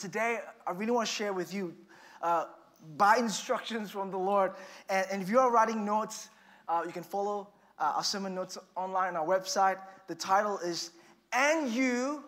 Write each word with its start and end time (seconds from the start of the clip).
today, 0.00 0.40
I 0.66 0.72
really 0.72 0.92
want 0.92 1.06
to 1.06 1.14
share 1.14 1.32
with 1.32 1.52
you 1.52 1.74
uh, 2.22 2.46
by 2.96 3.18
instructions 3.18 3.90
from 3.90 4.10
the 4.10 4.18
Lord. 4.18 4.52
And, 4.88 5.06
and 5.12 5.22
if 5.22 5.28
you 5.28 5.38
are 5.38 5.50
writing 5.50 5.84
notes, 5.84 6.28
uh, 6.68 6.82
you 6.86 6.92
can 6.92 7.02
follow 7.02 7.48
uh, 7.78 7.94
our 7.96 8.04
sermon 8.04 8.34
notes 8.34 8.58
online 8.76 9.14
on 9.14 9.16
our 9.16 9.26
website. 9.26 9.78
The 10.06 10.14
title 10.14 10.58
is 10.58 10.90
And 11.32 11.70
You, 11.70 12.24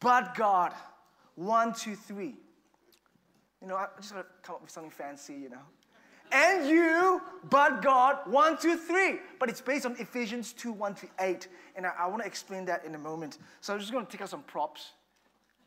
But 0.00 0.34
God. 0.34 0.72
One, 1.34 1.74
two, 1.74 1.94
three. 1.94 2.34
You 3.60 3.68
know, 3.68 3.76
I 3.76 3.88
just 4.00 4.14
to 4.14 4.24
come 4.42 4.56
up 4.56 4.62
with 4.62 4.70
something 4.70 4.90
fancy, 4.90 5.34
you 5.34 5.50
know. 5.50 5.62
And 6.32 6.68
you, 6.68 7.20
but 7.50 7.82
God, 7.82 8.18
one, 8.26 8.58
two, 8.58 8.76
three. 8.76 9.20
But 9.38 9.48
it's 9.48 9.60
based 9.60 9.86
on 9.86 9.96
Ephesians 9.98 10.52
2, 10.54 10.72
1 10.72 10.94
to 10.96 11.08
8. 11.20 11.48
And 11.76 11.86
I, 11.86 11.92
I 12.00 12.06
want 12.06 12.22
to 12.22 12.26
explain 12.26 12.64
that 12.64 12.84
in 12.84 12.94
a 12.94 12.98
moment. 12.98 13.38
So 13.60 13.74
I'm 13.74 13.80
just 13.80 13.92
going 13.92 14.04
to 14.04 14.10
take 14.10 14.22
out 14.22 14.30
some 14.30 14.42
props, 14.42 14.92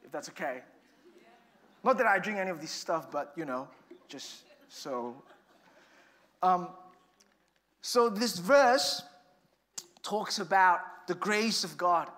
if 0.03 0.11
that's 0.11 0.29
okay. 0.29 0.61
Not 1.83 1.97
that 1.97 2.07
I 2.07 2.19
drink 2.19 2.39
any 2.39 2.51
of 2.51 2.59
this 2.59 2.71
stuff, 2.71 3.09
but 3.11 3.33
you 3.35 3.45
know, 3.45 3.67
just 4.07 4.43
so. 4.67 5.15
Um, 6.41 6.69
so 7.81 8.09
this 8.09 8.37
verse 8.37 9.03
talks 10.03 10.39
about 10.39 11.07
the 11.07 11.15
grace 11.15 11.63
of 11.63 11.77
God. 11.77 12.09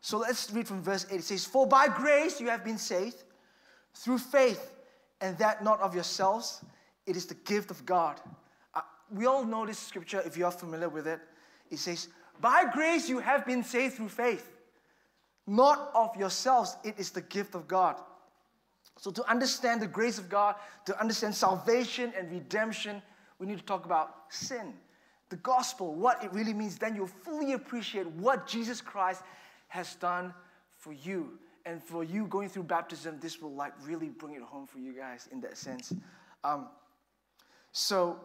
So 0.00 0.18
let's 0.18 0.50
read 0.52 0.68
from 0.68 0.82
verse 0.82 1.06
8. 1.10 1.20
It 1.20 1.24
says, 1.24 1.44
For 1.44 1.66
by 1.66 1.88
grace 1.88 2.40
you 2.40 2.48
have 2.48 2.64
been 2.64 2.78
saved 2.78 3.24
through 3.94 4.18
faith, 4.18 4.74
and 5.20 5.38
that 5.38 5.64
not 5.64 5.80
of 5.80 5.94
yourselves, 5.94 6.62
it 7.06 7.16
is 7.16 7.26
the 7.26 7.34
gift 7.34 7.70
of 7.70 7.84
God. 7.86 8.20
Uh, 8.74 8.80
we 9.10 9.26
all 9.26 9.44
know 9.44 9.64
this 9.64 9.78
scripture 9.78 10.22
if 10.26 10.36
you 10.36 10.44
are 10.44 10.50
familiar 10.50 10.88
with 10.88 11.06
it. 11.06 11.20
It 11.70 11.78
says, 11.78 12.08
By 12.40 12.64
grace 12.72 13.08
you 13.08 13.18
have 13.18 13.46
been 13.46 13.62
saved 13.62 13.94
through 13.94 14.08
faith, 14.08 14.50
not 15.46 15.90
of 15.94 16.14
yourselves, 16.16 16.76
it 16.84 16.98
is 16.98 17.10
the 17.10 17.22
gift 17.22 17.54
of 17.54 17.68
God. 17.68 17.96
So, 18.98 19.10
to 19.10 19.28
understand 19.28 19.82
the 19.82 19.86
grace 19.86 20.18
of 20.18 20.28
God, 20.28 20.54
to 20.86 20.98
understand 21.00 21.34
salvation 21.34 22.12
and 22.16 22.30
redemption, 22.30 23.02
we 23.38 23.46
need 23.46 23.58
to 23.58 23.64
talk 23.64 23.84
about 23.84 24.14
sin. 24.28 24.74
The 25.30 25.36
gospel, 25.36 25.94
what 25.94 26.22
it 26.22 26.32
really 26.32 26.54
means, 26.54 26.78
then 26.78 26.94
you'll 26.94 27.06
fully 27.06 27.54
appreciate 27.54 28.06
what 28.06 28.46
Jesus 28.46 28.80
Christ 28.80 29.22
has 29.68 29.94
done 29.96 30.32
for 30.78 30.92
you. 30.92 31.38
And 31.66 31.82
for 31.82 32.04
you 32.04 32.26
going 32.26 32.48
through 32.48 32.64
baptism, 32.64 33.18
this 33.20 33.40
will 33.40 33.54
like 33.54 33.72
really 33.82 34.10
bring 34.10 34.34
it 34.34 34.42
home 34.42 34.66
for 34.66 34.78
you 34.78 34.92
guys 34.92 35.28
in 35.32 35.40
that 35.40 35.56
sense. 35.56 35.92
Um, 36.44 36.68
so, 37.72 38.20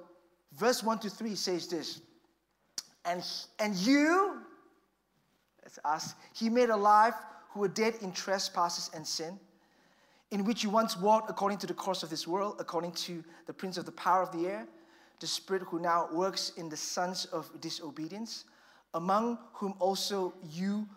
verse 0.54 0.84
1 0.84 1.00
to 1.00 1.10
3 1.10 1.36
says 1.36 1.68
this 1.68 2.02
And, 3.06 3.24
and 3.60 3.76
you, 3.76 4.42
that's 5.64 5.80
us, 5.84 6.14
he 6.34 6.50
made 6.50 6.70
alive 6.70 7.14
who 7.52 7.62
were 7.62 7.70
dead 7.70 7.96
in 8.02 8.12
trespasses 8.12 8.92
and 8.94 9.08
sin 9.08 9.40
in 10.32 10.44
which 10.44 10.64
you 10.64 10.70
once 10.70 10.96
walked 10.96 11.30
according 11.30 11.58
to 11.60 11.68
the 11.68 11.74
course 11.74 12.04
of 12.04 12.10
this 12.10 12.28
world, 12.28 12.56
according 12.60 12.92
to 12.92 13.24
the 13.48 13.54
prince 13.54 13.78
of 13.78 13.86
the 13.86 13.92
power 13.92 14.22
of 14.22 14.32
the 14.32 14.48
air, 14.48 14.68
the 15.20 15.28
spirit 15.28 15.64
who 15.64 15.80
now 15.80 16.08
works 16.14 16.54
in 16.58 16.70
the 16.70 16.78
sons 16.78 17.26
of 17.26 17.50
disobedience, 17.62 18.46
among 18.94 19.38
whom 19.54 19.74
also 19.80 20.34
you 20.52 20.88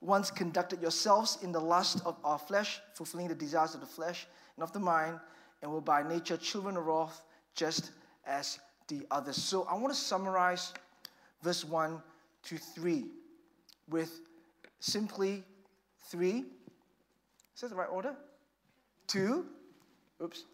once 0.00 0.30
conducted 0.30 0.80
yourselves 0.80 1.38
in 1.42 1.52
the 1.52 1.60
lust 1.60 2.00
of 2.04 2.16
our 2.24 2.38
flesh, 2.38 2.80
fulfilling 2.94 3.28
the 3.28 3.34
desires 3.34 3.74
of 3.74 3.80
the 3.80 3.86
flesh 3.86 4.26
and 4.56 4.62
of 4.62 4.72
the 4.72 4.78
mind, 4.78 5.18
and 5.62 5.72
were 5.72 5.80
by 5.80 6.02
nature 6.02 6.36
children 6.36 6.76
of 6.76 6.86
wrath, 6.86 7.22
just 7.54 7.90
as 8.26 8.58
the 8.88 9.06
others. 9.10 9.36
So 9.36 9.64
I 9.64 9.74
want 9.74 9.88
to 9.88 9.98
summarize 9.98 10.72
verse 11.42 11.64
1 11.64 12.00
to 12.44 12.58
3 12.58 13.06
with 13.88 14.20
simply 14.80 15.42
three 16.10 16.44
is 17.58 17.62
that 17.62 17.70
the 17.70 17.76
right 17.76 17.88
order? 17.90 18.14
Two, 19.08 19.46
oops, 20.22 20.44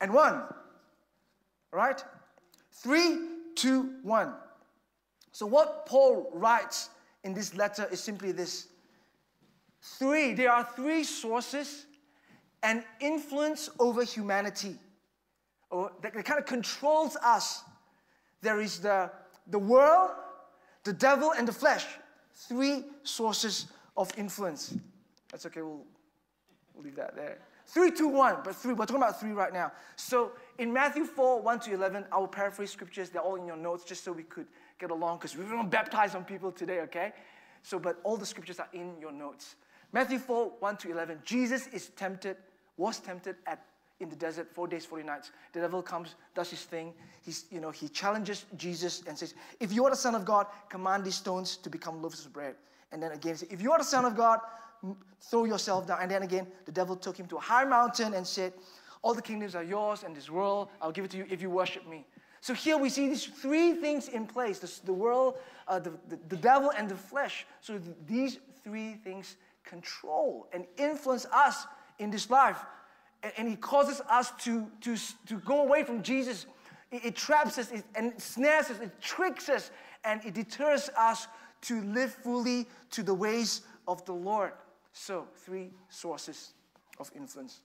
and 0.00 0.12
one. 0.12 0.42
Right? 1.70 2.02
Three, 2.72 3.18
two, 3.54 3.94
one. 4.02 4.34
So, 5.30 5.46
what 5.46 5.86
Paul 5.86 6.28
writes 6.32 6.90
in 7.22 7.34
this 7.34 7.54
letter 7.54 7.86
is 7.92 8.00
simply 8.00 8.32
this 8.32 8.66
three, 9.80 10.34
there 10.34 10.50
are 10.50 10.64
three 10.74 11.04
sources 11.04 11.86
and 12.64 12.82
influence 13.00 13.70
over 13.78 14.02
humanity, 14.02 14.76
or 15.70 15.92
that, 16.02 16.14
that 16.14 16.24
kind 16.24 16.40
of 16.40 16.46
controls 16.46 17.16
us. 17.16 17.62
There 18.40 18.60
is 18.60 18.80
the, 18.80 19.10
the 19.46 19.58
world, 19.60 20.10
the 20.82 20.92
devil, 20.92 21.32
and 21.32 21.46
the 21.46 21.52
flesh. 21.52 21.86
Three 22.34 22.82
sources 23.04 23.66
of 23.96 24.10
influence. 24.16 24.74
That's 25.30 25.46
okay, 25.46 25.62
we'll, 25.62 25.84
we'll 26.74 26.84
leave 26.84 26.96
that 26.96 27.16
there. 27.16 27.38
Three, 27.66 27.90
two, 27.90 28.08
one, 28.08 28.36
but 28.44 28.56
three, 28.56 28.72
we're 28.72 28.86
talking 28.86 29.02
about 29.02 29.20
three 29.20 29.32
right 29.32 29.52
now. 29.52 29.72
So 29.96 30.32
in 30.58 30.72
Matthew 30.72 31.04
4, 31.04 31.42
1 31.42 31.60
to 31.60 31.74
11, 31.74 32.06
I 32.10 32.18
will 32.18 32.26
paraphrase 32.26 32.70
scriptures. 32.70 33.10
They're 33.10 33.20
all 33.20 33.36
in 33.36 33.46
your 33.46 33.58
notes 33.58 33.84
just 33.84 34.04
so 34.04 34.12
we 34.12 34.22
could 34.22 34.46
get 34.78 34.90
along 34.90 35.18
because 35.18 35.36
we're 35.36 35.44
going 35.44 35.62
to 35.62 35.68
baptize 35.68 36.12
some 36.12 36.24
people 36.24 36.50
today, 36.50 36.80
okay? 36.80 37.12
So, 37.62 37.78
but 37.78 38.00
all 38.04 38.16
the 38.16 38.24
scriptures 38.24 38.58
are 38.58 38.68
in 38.72 38.94
your 38.98 39.12
notes. 39.12 39.56
Matthew 39.92 40.18
4, 40.18 40.52
1 40.60 40.76
to 40.78 40.90
11, 40.90 41.20
Jesus 41.24 41.66
is 41.68 41.88
tempted, 41.88 42.36
was 42.78 43.00
tempted 43.00 43.36
at 43.46 43.62
in 44.00 44.08
the 44.08 44.16
desert 44.16 44.48
four 44.54 44.68
days, 44.68 44.84
40 44.84 45.04
nights. 45.04 45.32
The 45.52 45.60
devil 45.60 45.82
comes, 45.82 46.14
does 46.34 46.50
his 46.50 46.62
thing. 46.62 46.94
He's, 47.24 47.46
you 47.50 47.60
know, 47.60 47.70
he 47.70 47.88
challenges 47.88 48.46
Jesus 48.56 49.02
and 49.06 49.18
says, 49.18 49.34
If 49.58 49.72
you 49.72 49.84
are 49.84 49.90
the 49.90 49.96
Son 49.96 50.14
of 50.14 50.24
God, 50.24 50.46
command 50.68 51.04
these 51.04 51.16
stones 51.16 51.56
to 51.58 51.70
become 51.70 52.00
loaves 52.00 52.24
of 52.24 52.32
bread. 52.32 52.54
And 52.92 53.02
then 53.02 53.12
again, 53.12 53.36
If 53.50 53.60
you 53.60 53.72
are 53.72 53.78
the 53.78 53.84
Son 53.84 54.04
of 54.04 54.16
God, 54.16 54.38
throw 55.20 55.44
yourself 55.44 55.86
down. 55.86 55.98
And 56.00 56.10
then 56.10 56.22
again, 56.22 56.46
the 56.64 56.72
devil 56.72 56.96
took 56.96 57.16
him 57.16 57.26
to 57.26 57.36
a 57.36 57.40
high 57.40 57.64
mountain 57.64 58.14
and 58.14 58.26
said, 58.26 58.52
All 59.02 59.14
the 59.14 59.22
kingdoms 59.22 59.54
are 59.54 59.64
yours 59.64 60.02
and 60.02 60.14
this 60.14 60.30
world, 60.30 60.68
I'll 60.80 60.92
give 60.92 61.04
it 61.04 61.10
to 61.12 61.18
you 61.18 61.26
if 61.30 61.42
you 61.42 61.50
worship 61.50 61.88
me. 61.88 62.06
So 62.40 62.54
here 62.54 62.78
we 62.78 62.88
see 62.88 63.08
these 63.08 63.24
three 63.24 63.74
things 63.74 64.08
in 64.08 64.26
place 64.26 64.58
the, 64.58 64.86
the 64.86 64.92
world, 64.92 65.34
uh, 65.66 65.80
the, 65.80 65.90
the, 66.08 66.18
the 66.28 66.36
devil, 66.36 66.70
and 66.76 66.88
the 66.88 66.94
flesh. 66.94 67.46
So 67.60 67.78
th- 67.78 67.96
these 68.06 68.38
three 68.62 68.94
things 68.94 69.36
control 69.64 70.48
and 70.52 70.64
influence 70.76 71.26
us 71.26 71.66
in 71.98 72.10
this 72.10 72.30
life. 72.30 72.64
And, 73.22 73.32
and 73.38 73.48
it 73.48 73.60
causes 73.60 74.00
us 74.08 74.32
to, 74.44 74.66
to, 74.82 74.96
to 75.26 75.38
go 75.40 75.62
away 75.62 75.82
from 75.82 76.02
Jesus. 76.02 76.46
It, 76.92 77.06
it 77.06 77.16
traps 77.16 77.58
us 77.58 77.72
it, 77.72 77.84
and 77.96 78.12
snares 78.20 78.70
us, 78.70 78.78
it 78.80 79.00
tricks 79.00 79.48
us, 79.48 79.70
and 80.04 80.24
it 80.24 80.34
deters 80.34 80.90
us 80.96 81.26
to 81.62 81.82
live 81.82 82.14
fully 82.14 82.68
to 82.92 83.02
the 83.02 83.14
ways 83.14 83.62
of 83.88 84.04
the 84.04 84.12
Lord. 84.12 84.52
So, 84.92 85.26
three 85.34 85.70
sources 85.88 86.52
of 86.98 87.10
influence. 87.14 87.60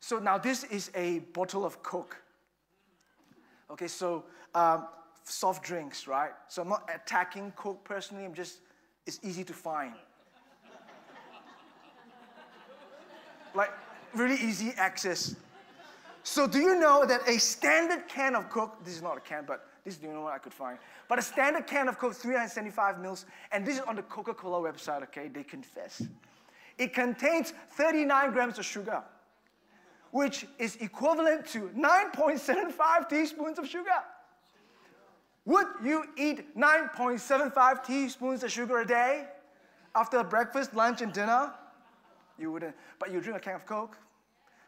So, 0.00 0.18
now 0.18 0.38
this 0.38 0.64
is 0.64 0.90
a 0.94 1.20
bottle 1.32 1.64
of 1.64 1.82
Coke. 1.82 2.16
Okay, 3.70 3.88
so 3.88 4.24
um, 4.54 4.86
soft 5.24 5.64
drinks, 5.64 6.06
right? 6.06 6.32
So, 6.48 6.62
I'm 6.62 6.68
not 6.68 6.88
attacking 6.94 7.52
Coke 7.52 7.84
personally, 7.84 8.24
I'm 8.24 8.34
just, 8.34 8.60
it's 9.06 9.18
easy 9.22 9.44
to 9.44 9.52
find. 9.52 9.94
like, 13.54 13.70
really 14.14 14.36
easy 14.36 14.72
access. 14.76 15.34
So, 16.22 16.46
do 16.46 16.58
you 16.58 16.78
know 16.78 17.06
that 17.06 17.26
a 17.26 17.38
standard 17.38 18.06
can 18.06 18.34
of 18.34 18.50
Coke, 18.50 18.84
this 18.84 18.94
is 18.94 19.02
not 19.02 19.16
a 19.16 19.20
can, 19.20 19.44
but 19.46 19.66
this 19.84 19.94
is 19.94 20.00
the 20.00 20.08
only 20.08 20.20
one 20.20 20.34
I 20.34 20.38
could 20.38 20.52
find. 20.52 20.78
But 21.08 21.18
a 21.18 21.22
standard 21.22 21.66
can 21.66 21.88
of 21.88 21.98
Coke, 21.98 22.14
375 22.14 23.00
mils, 23.00 23.24
and 23.50 23.64
this 23.64 23.76
is 23.76 23.80
on 23.80 23.96
the 23.96 24.02
Coca 24.02 24.34
Cola 24.34 24.70
website, 24.70 25.02
okay? 25.04 25.28
They 25.28 25.42
confess. 25.42 26.02
It 26.78 26.94
contains 26.94 27.52
39 27.72 28.32
grams 28.32 28.58
of 28.58 28.64
sugar, 28.64 29.02
which 30.12 30.46
is 30.58 30.76
equivalent 30.76 31.46
to 31.48 31.70
9.75 31.76 33.08
teaspoons 33.08 33.58
of 33.58 33.66
sugar. 33.66 34.02
Would 35.44 35.66
you 35.82 36.04
eat 36.16 36.56
9.75 36.56 37.84
teaspoons 37.84 38.44
of 38.44 38.52
sugar 38.52 38.80
a 38.80 38.86
day 38.86 39.26
after 39.94 40.22
breakfast, 40.22 40.74
lunch, 40.74 41.02
and 41.02 41.12
dinner? 41.12 41.52
You 42.38 42.52
wouldn't. 42.52 42.74
But 42.98 43.10
you 43.12 43.20
drink 43.20 43.38
a 43.38 43.40
can 43.40 43.56
of 43.56 43.66
Coke, 43.66 43.96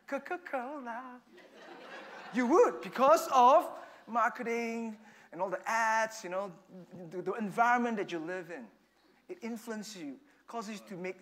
Coca 0.07 0.39
Cola. 0.51 1.21
You 2.35 2.47
would 2.47 2.81
because 2.81 3.29
of 3.33 3.69
marketing 4.09 4.97
and 5.33 5.41
all 5.41 5.51
the 5.51 5.61
ads, 5.69 6.25
you 6.25 6.31
know, 6.31 6.51
the, 7.11 7.23
the 7.23 7.33
environment 7.35 7.97
that 7.99 8.11
you 8.11 8.19
live 8.19 8.51
in. 8.51 8.65
It 9.29 9.39
influences 9.43 9.97
you, 9.97 10.17
causes 10.51 10.81
you 10.81 10.97
to 10.97 11.01
make 11.01 11.17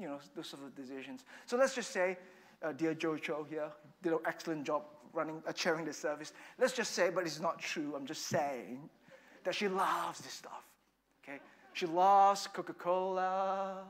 you 0.00 0.08
know, 0.08 0.18
those 0.34 0.48
sort 0.48 0.64
of 0.64 0.74
decisions. 0.74 1.24
So 1.46 1.56
let's 1.56 1.74
just 1.74 1.92
say, 1.92 2.18
uh, 2.62 2.72
dear 2.72 2.94
Joe 2.94 3.16
Cho 3.16 3.46
here 3.48 3.70
did 4.02 4.12
an 4.12 4.18
excellent 4.26 4.66
job 4.66 4.82
running, 5.12 5.40
uh, 5.46 5.52
chairing 5.52 5.84
the 5.84 5.92
service. 5.92 6.32
Let's 6.58 6.72
just 6.72 6.92
say, 6.92 7.10
but 7.10 7.24
it's 7.24 7.38
not 7.38 7.60
true, 7.60 7.94
I'm 7.96 8.06
just 8.06 8.26
saying, 8.26 8.90
that 9.44 9.54
she 9.54 9.68
loves 9.68 10.20
this 10.20 10.32
stuff, 10.32 10.64
okay? 11.22 11.38
She 11.74 11.86
loves 11.86 12.48
Coca-Cola. 12.48 13.84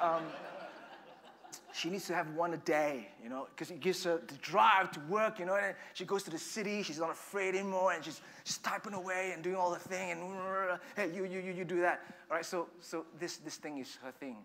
Um, 0.00 0.22
she 1.76 1.90
needs 1.90 2.06
to 2.06 2.14
have 2.14 2.30
one 2.30 2.54
a 2.54 2.56
day, 2.56 3.08
you 3.22 3.28
know, 3.28 3.48
because 3.50 3.70
it 3.70 3.80
gives 3.80 4.02
her 4.04 4.18
the 4.26 4.34
drive 4.36 4.90
to 4.92 5.00
work, 5.10 5.38
you 5.38 5.44
know. 5.44 5.56
And 5.56 5.74
she 5.92 6.06
goes 6.06 6.22
to 6.22 6.30
the 6.30 6.38
city, 6.38 6.82
she's 6.82 6.98
not 6.98 7.10
afraid 7.10 7.54
anymore, 7.54 7.92
and 7.92 8.02
she's, 8.02 8.22
she's 8.44 8.56
typing 8.58 8.94
away 8.94 9.32
and 9.34 9.42
doing 9.42 9.56
all 9.56 9.70
the 9.70 9.78
thing, 9.78 10.10
and 10.12 10.20
hey, 10.96 11.10
you, 11.14 11.24
you, 11.26 11.40
you, 11.40 11.52
you 11.52 11.64
do 11.64 11.80
that. 11.82 12.00
All 12.30 12.36
right, 12.36 12.46
so, 12.46 12.68
so 12.80 13.04
this, 13.20 13.36
this 13.38 13.56
thing 13.56 13.76
is 13.76 13.98
her 14.02 14.10
thing. 14.10 14.38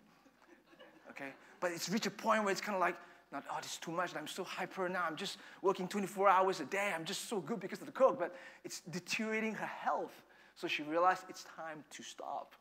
okay? 1.12 1.30
But 1.62 1.72
it's 1.72 1.88
reached 1.90 2.08
a 2.08 2.12
point 2.12 2.44
where 2.44 2.52
it's 2.52 2.60
kind 2.60 2.76
of 2.76 2.82
like, 2.82 2.98
not, 3.32 3.46
oh, 3.50 3.60
this 3.62 3.74
is 3.74 3.78
too 3.78 3.92
much. 3.92 4.14
I'm 4.14 4.28
so 4.28 4.44
hyper 4.44 4.90
now. 4.90 5.06
I'm 5.08 5.16
just 5.16 5.38
working 5.62 5.88
24 5.88 6.28
hours 6.28 6.60
a 6.60 6.66
day. 6.66 6.92
I'm 6.94 7.06
just 7.06 7.30
so 7.30 7.40
good 7.40 7.62
because 7.62 7.80
of 7.80 7.86
the 7.86 7.94
Coke. 7.94 8.20
But 8.20 8.36
it's 8.66 8.82
deteriorating 8.82 9.54
her 9.54 9.66
health. 9.66 10.12
So 10.58 10.68
she 10.68 10.84
realized 10.84 11.24
it's 11.30 11.46
time 11.56 11.86
to 11.92 12.04
stop. 12.04 12.56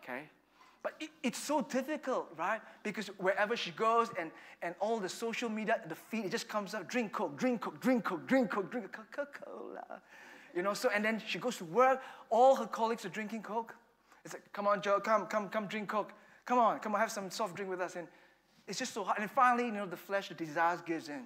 Okay? 0.00 0.28
But 0.82 0.94
it, 0.98 1.10
it's 1.22 1.38
so 1.38 1.60
difficult, 1.60 2.28
right? 2.38 2.60
Because 2.82 3.08
wherever 3.18 3.56
she 3.56 3.70
goes 3.72 4.08
and, 4.18 4.30
and 4.62 4.74
all 4.80 4.98
the 4.98 5.08
social 5.08 5.50
media, 5.50 5.80
the 5.88 5.94
feed, 5.94 6.24
it 6.24 6.30
just 6.30 6.48
comes 6.48 6.74
up 6.74 6.88
drink 6.88 7.12
Coke, 7.12 7.36
drink 7.36 7.60
Coke, 7.60 7.80
drink 7.80 8.04
Coke, 8.04 8.26
drink 8.26 8.50
Coke, 8.50 8.70
drink 8.70 8.92
Coca 8.92 9.28
Cola. 9.44 10.00
You 10.54 10.62
know, 10.62 10.74
so 10.74 10.88
and 10.88 11.04
then 11.04 11.22
she 11.26 11.38
goes 11.38 11.58
to 11.58 11.64
work, 11.64 12.02
all 12.30 12.56
her 12.56 12.66
colleagues 12.66 13.04
are 13.04 13.10
drinking 13.10 13.42
Coke. 13.42 13.74
It's 14.24 14.34
like, 14.34 14.42
come 14.52 14.66
on, 14.66 14.80
Joe, 14.80 15.00
come, 15.00 15.26
come, 15.26 15.48
come 15.48 15.66
drink 15.66 15.88
Coke. 15.88 16.12
Come 16.46 16.58
on, 16.58 16.78
come 16.80 16.94
on, 16.94 17.00
have 17.00 17.12
some 17.12 17.30
soft 17.30 17.56
drink 17.56 17.70
with 17.70 17.80
us. 17.80 17.96
And 17.96 18.08
it's 18.66 18.78
just 18.78 18.94
so 18.94 19.04
hard. 19.04 19.18
And 19.18 19.30
finally, 19.30 19.66
you 19.66 19.72
know, 19.72 19.86
the 19.86 19.96
flesh, 19.96 20.28
the 20.28 20.34
desires 20.34 20.80
gives 20.80 21.08
in. 21.08 21.24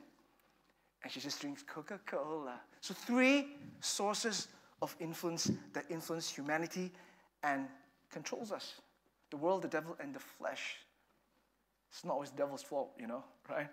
And 1.02 1.12
she 1.12 1.20
just 1.20 1.40
drinks 1.40 1.62
Coca 1.62 2.00
Cola. 2.06 2.60
So, 2.80 2.94
three 2.94 3.56
sources 3.80 4.48
of 4.82 4.96
influence 5.00 5.50
that 5.72 5.84
influence 5.90 6.28
humanity 6.28 6.90
and 7.42 7.66
controls 8.10 8.52
us 8.52 8.74
the 9.34 9.38
world, 9.38 9.62
the 9.62 9.68
devil, 9.68 9.96
and 9.98 10.14
the 10.14 10.20
flesh. 10.20 10.76
It's 11.90 12.04
not 12.04 12.12
always 12.12 12.30
the 12.30 12.36
devil's 12.36 12.62
fault, 12.62 12.92
you 13.00 13.08
know, 13.08 13.24
right? 13.50 13.66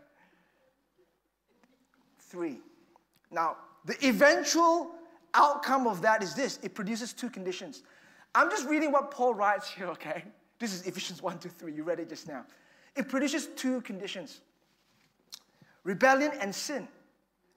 Three. 2.17 2.57
Now, 3.29 3.57
the 3.85 3.95
eventual 4.07 4.95
outcome 5.35 5.85
of 5.85 6.01
that 6.01 6.23
is 6.23 6.33
this 6.33 6.57
it 6.63 6.73
produces 6.73 7.13
two 7.13 7.29
conditions. 7.29 7.83
I'm 8.33 8.49
just 8.49 8.67
reading 8.67 8.91
what 8.91 9.11
Paul 9.11 9.35
writes 9.35 9.69
here, 9.69 9.85
okay? 9.97 10.23
This 10.57 10.73
is 10.73 10.81
Ephesians 10.87 11.21
1 11.21 11.37
to 11.39 11.49
3. 11.49 11.73
You 11.73 11.83
read 11.83 11.99
it 11.99 12.09
just 12.09 12.27
now. 12.27 12.43
It 12.95 13.07
produces 13.07 13.47
two 13.55 13.81
conditions 13.81 14.41
rebellion 15.83 16.31
and 16.41 16.53
sin. 16.53 16.87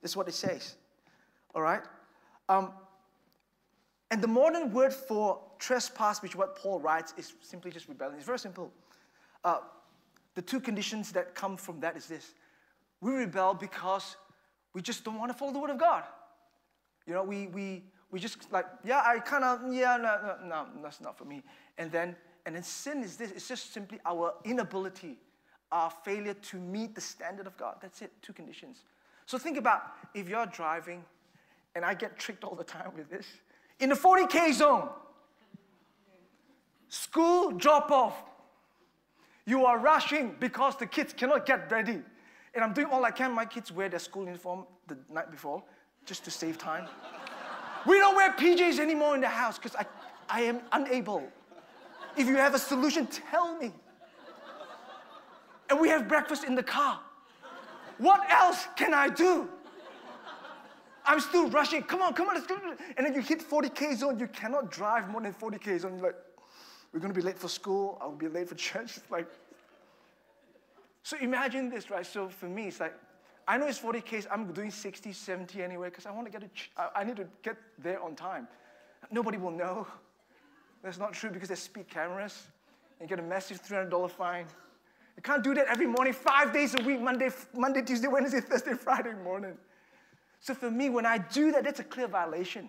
That's 0.03 0.15
what 0.15 0.29
it 0.29 0.35
says. 0.35 0.77
All 1.55 1.63
right? 1.63 1.83
Um, 2.51 2.73
and 4.15 4.23
the 4.23 4.29
modern 4.29 4.73
word 4.73 4.95
for 4.95 5.41
trespass, 5.59 6.23
which 6.23 6.37
what 6.37 6.55
Paul 6.55 6.79
writes, 6.79 7.15
is 7.17 7.33
simply 7.41 7.73
just 7.73 7.89
rebellion. 7.89 8.17
It's 8.17 8.25
very 8.27 8.39
simple. 8.39 8.71
Uh, 9.43 9.59
the 10.37 10.43
two 10.43 10.61
conditions 10.61 11.11
that 11.11 11.35
come 11.35 11.57
from 11.57 11.81
that 11.81 11.97
is 11.97 12.07
this 12.07 12.33
we 13.01 13.11
rebel 13.11 13.55
because 13.55 14.15
we 14.73 14.83
just 14.83 15.03
don't 15.03 15.19
want 15.19 15.33
to 15.33 15.37
follow 15.37 15.53
the 15.53 15.59
word 15.59 15.71
of 15.71 15.79
God. 15.79 16.05
You 17.09 17.15
know, 17.15 17.25
we, 17.25 17.49
we, 17.49 17.83
we 18.13 18.21
just 18.21 18.53
like, 18.53 18.67
yeah, 18.85 19.03
I 19.05 19.19
kind 19.19 19.43
of, 19.43 19.75
yeah, 19.75 19.97
no, 19.97 20.37
no, 20.47 20.47
no, 20.47 20.67
that's 20.81 21.01
not 21.01 21.19
for 21.19 21.25
me. 21.25 21.43
And 21.77 21.91
then, 21.91 22.15
and 22.47 22.55
then 22.55 22.63
sin 22.63 23.03
is 23.03 23.17
this, 23.17 23.33
it's 23.33 23.49
just 23.49 23.75
simply 23.75 23.99
our 24.07 24.35
inability, 24.45 25.19
our 25.73 25.91
failure 25.91 26.35
to 26.35 26.57
meet 26.57 26.95
the 26.95 27.01
standard 27.01 27.49
of 27.49 27.57
God. 27.57 27.79
That's 27.83 28.01
it, 28.01 28.13
two 28.23 28.33
conditions. 28.33 28.85
So 29.27 29.39
think 29.39 29.59
about 29.59 29.83
if 30.15 30.29
you're 30.29 30.47
driving, 30.47 31.05
and 31.75 31.85
I 31.85 31.95
get 31.95 32.17
tricked 32.17 32.45
all 32.45 32.55
the 32.55 32.63
time 32.63 32.93
with 32.97 33.11
this, 33.11 33.27
in 33.81 33.89
the 33.89 33.95
40K 33.95 34.53
zone, 34.53 34.89
school 36.89 37.51
drop 37.53 37.91
off, 37.91 38.23
you 39.47 39.67
are 39.67 39.79
rushing 39.79 40.37
because 40.41 40.77
the 40.77 40.87
kids 40.87 41.13
cannot 41.13 41.45
get 41.47 41.71
ready. 41.71 42.01
And 42.55 42.63
I'm 42.63 42.73
doing 42.73 42.87
all 42.87 43.05
I 43.05 43.11
can. 43.11 43.33
My 43.33 43.45
kids 43.45 43.73
wear 43.73 43.89
their 43.89 43.99
school 43.99 44.25
uniform 44.25 44.65
the 44.87 44.97
night 45.13 45.31
before 45.31 45.63
just 46.07 46.25
to 46.25 46.31
save 46.31 46.57
time. 46.57 46.87
we 47.87 47.99
don't 47.99 48.15
wear 48.15 48.33
PJs 48.33 48.79
anymore 48.79 49.15
in 49.15 49.21
the 49.21 49.29
house 49.29 49.59
because 49.59 49.75
I, 49.77 49.85
I 50.29 50.43
am 50.43 50.61
unable. 50.73 51.23
If 52.17 52.29
you 52.29 52.37
have 52.37 52.55
a 52.55 52.59
solution, 52.59 53.07
tell 53.07 53.59
me. 53.59 53.73
And 55.69 55.81
we 55.81 55.89
have 55.89 56.07
breakfast 56.07 56.45
in 56.45 56.55
the 56.55 56.63
car. 56.63 57.01
What 57.99 58.21
else 58.31 58.67
can 58.77 58.95
I 58.95 59.09
do? 59.09 59.49
I'm 61.07 61.21
still 61.21 61.49
rushing. 61.51 61.83
Come 61.83 62.03
on, 62.03 62.15
come 62.15 62.29
on, 62.29 62.35
let's 62.35 62.47
go. 62.47 62.59
And 62.97 63.07
then 63.07 63.15
you 63.15 63.21
hit 63.21 63.41
40K 63.49 63.97
zone, 63.97 64.19
you 64.19 64.27
cannot 64.29 64.71
drive 64.71 65.09
more 65.09 65.21
than 65.21 65.35
40K 65.35 65.81
zone. 65.81 65.97
You're 65.97 66.07
like, 66.07 66.17
we're 66.93 67.01
going 67.01 67.13
to 67.13 67.19
be 67.19 67.25
late 67.25 67.39
for 67.39 67.49
school. 67.49 67.99
I'll 68.01 68.13
be 68.13 68.29
late 68.29 68.49
for 68.49 68.55
church. 68.55 68.97
It's 68.97 69.11
like, 69.11 69.29
so 71.03 71.17
imagine 71.19 71.69
this, 71.69 71.91
right? 71.91 72.07
So 72.07 72.29
for 72.29 72.47
me, 72.47 72.69
it's 72.69 72.81
like, 72.81 72.95
I 73.47 73.59
know 73.59 73.67
it's 73.67 73.79
40 73.79 74.01
Ks. 74.01 74.27
I'm 74.31 74.51
doing 74.53 74.71
60, 74.71 75.13
70 75.13 75.63
anyway 75.63 75.91
because 75.91 76.07
I 76.07 76.13
want 76.13 76.27
to 76.27 76.33
get 76.33 76.43
a, 76.43 76.49
ch- 76.49 76.71
I 76.95 77.05
need 77.05 77.17
to 77.17 77.27
get 77.43 77.57
there 77.79 78.03
on 78.03 78.15
time. 78.15 78.49
Nobody 79.11 79.37
will 79.37 79.51
know. 79.51 79.87
That's 80.83 80.99
not 80.99 81.13
true 81.13 81.31
because 81.31 81.49
there's 81.49 81.61
speed 81.61 81.89
cameras. 81.89 82.45
You 83.01 83.07
get 83.07 83.19
a 83.19 83.23
massive 83.23 83.63
$300 83.63 84.11
fine. 84.11 84.47
You 85.17 85.23
can't 85.23 85.45
do 85.45 85.55
that 85.55 85.67
every 85.69 85.87
morning, 85.87 86.13
five 86.13 86.53
days 86.53 86.75
a 86.79 86.83
week, 86.83 87.01
Monday, 87.01 87.29
Monday, 87.55 87.83
Tuesday, 87.83 88.09
Wednesday, 88.09 88.41
Thursday, 88.41 88.73
Friday 88.81 89.13
morning. 89.23 89.57
So 90.45 90.53
for 90.53 90.71
me, 90.71 90.91
when 90.91 91.07
I 91.07 91.17
do 91.17 91.53
that, 91.53 91.65
that's 91.65 91.81
a 91.81 91.85
clear 91.85 92.07
violation 92.07 92.69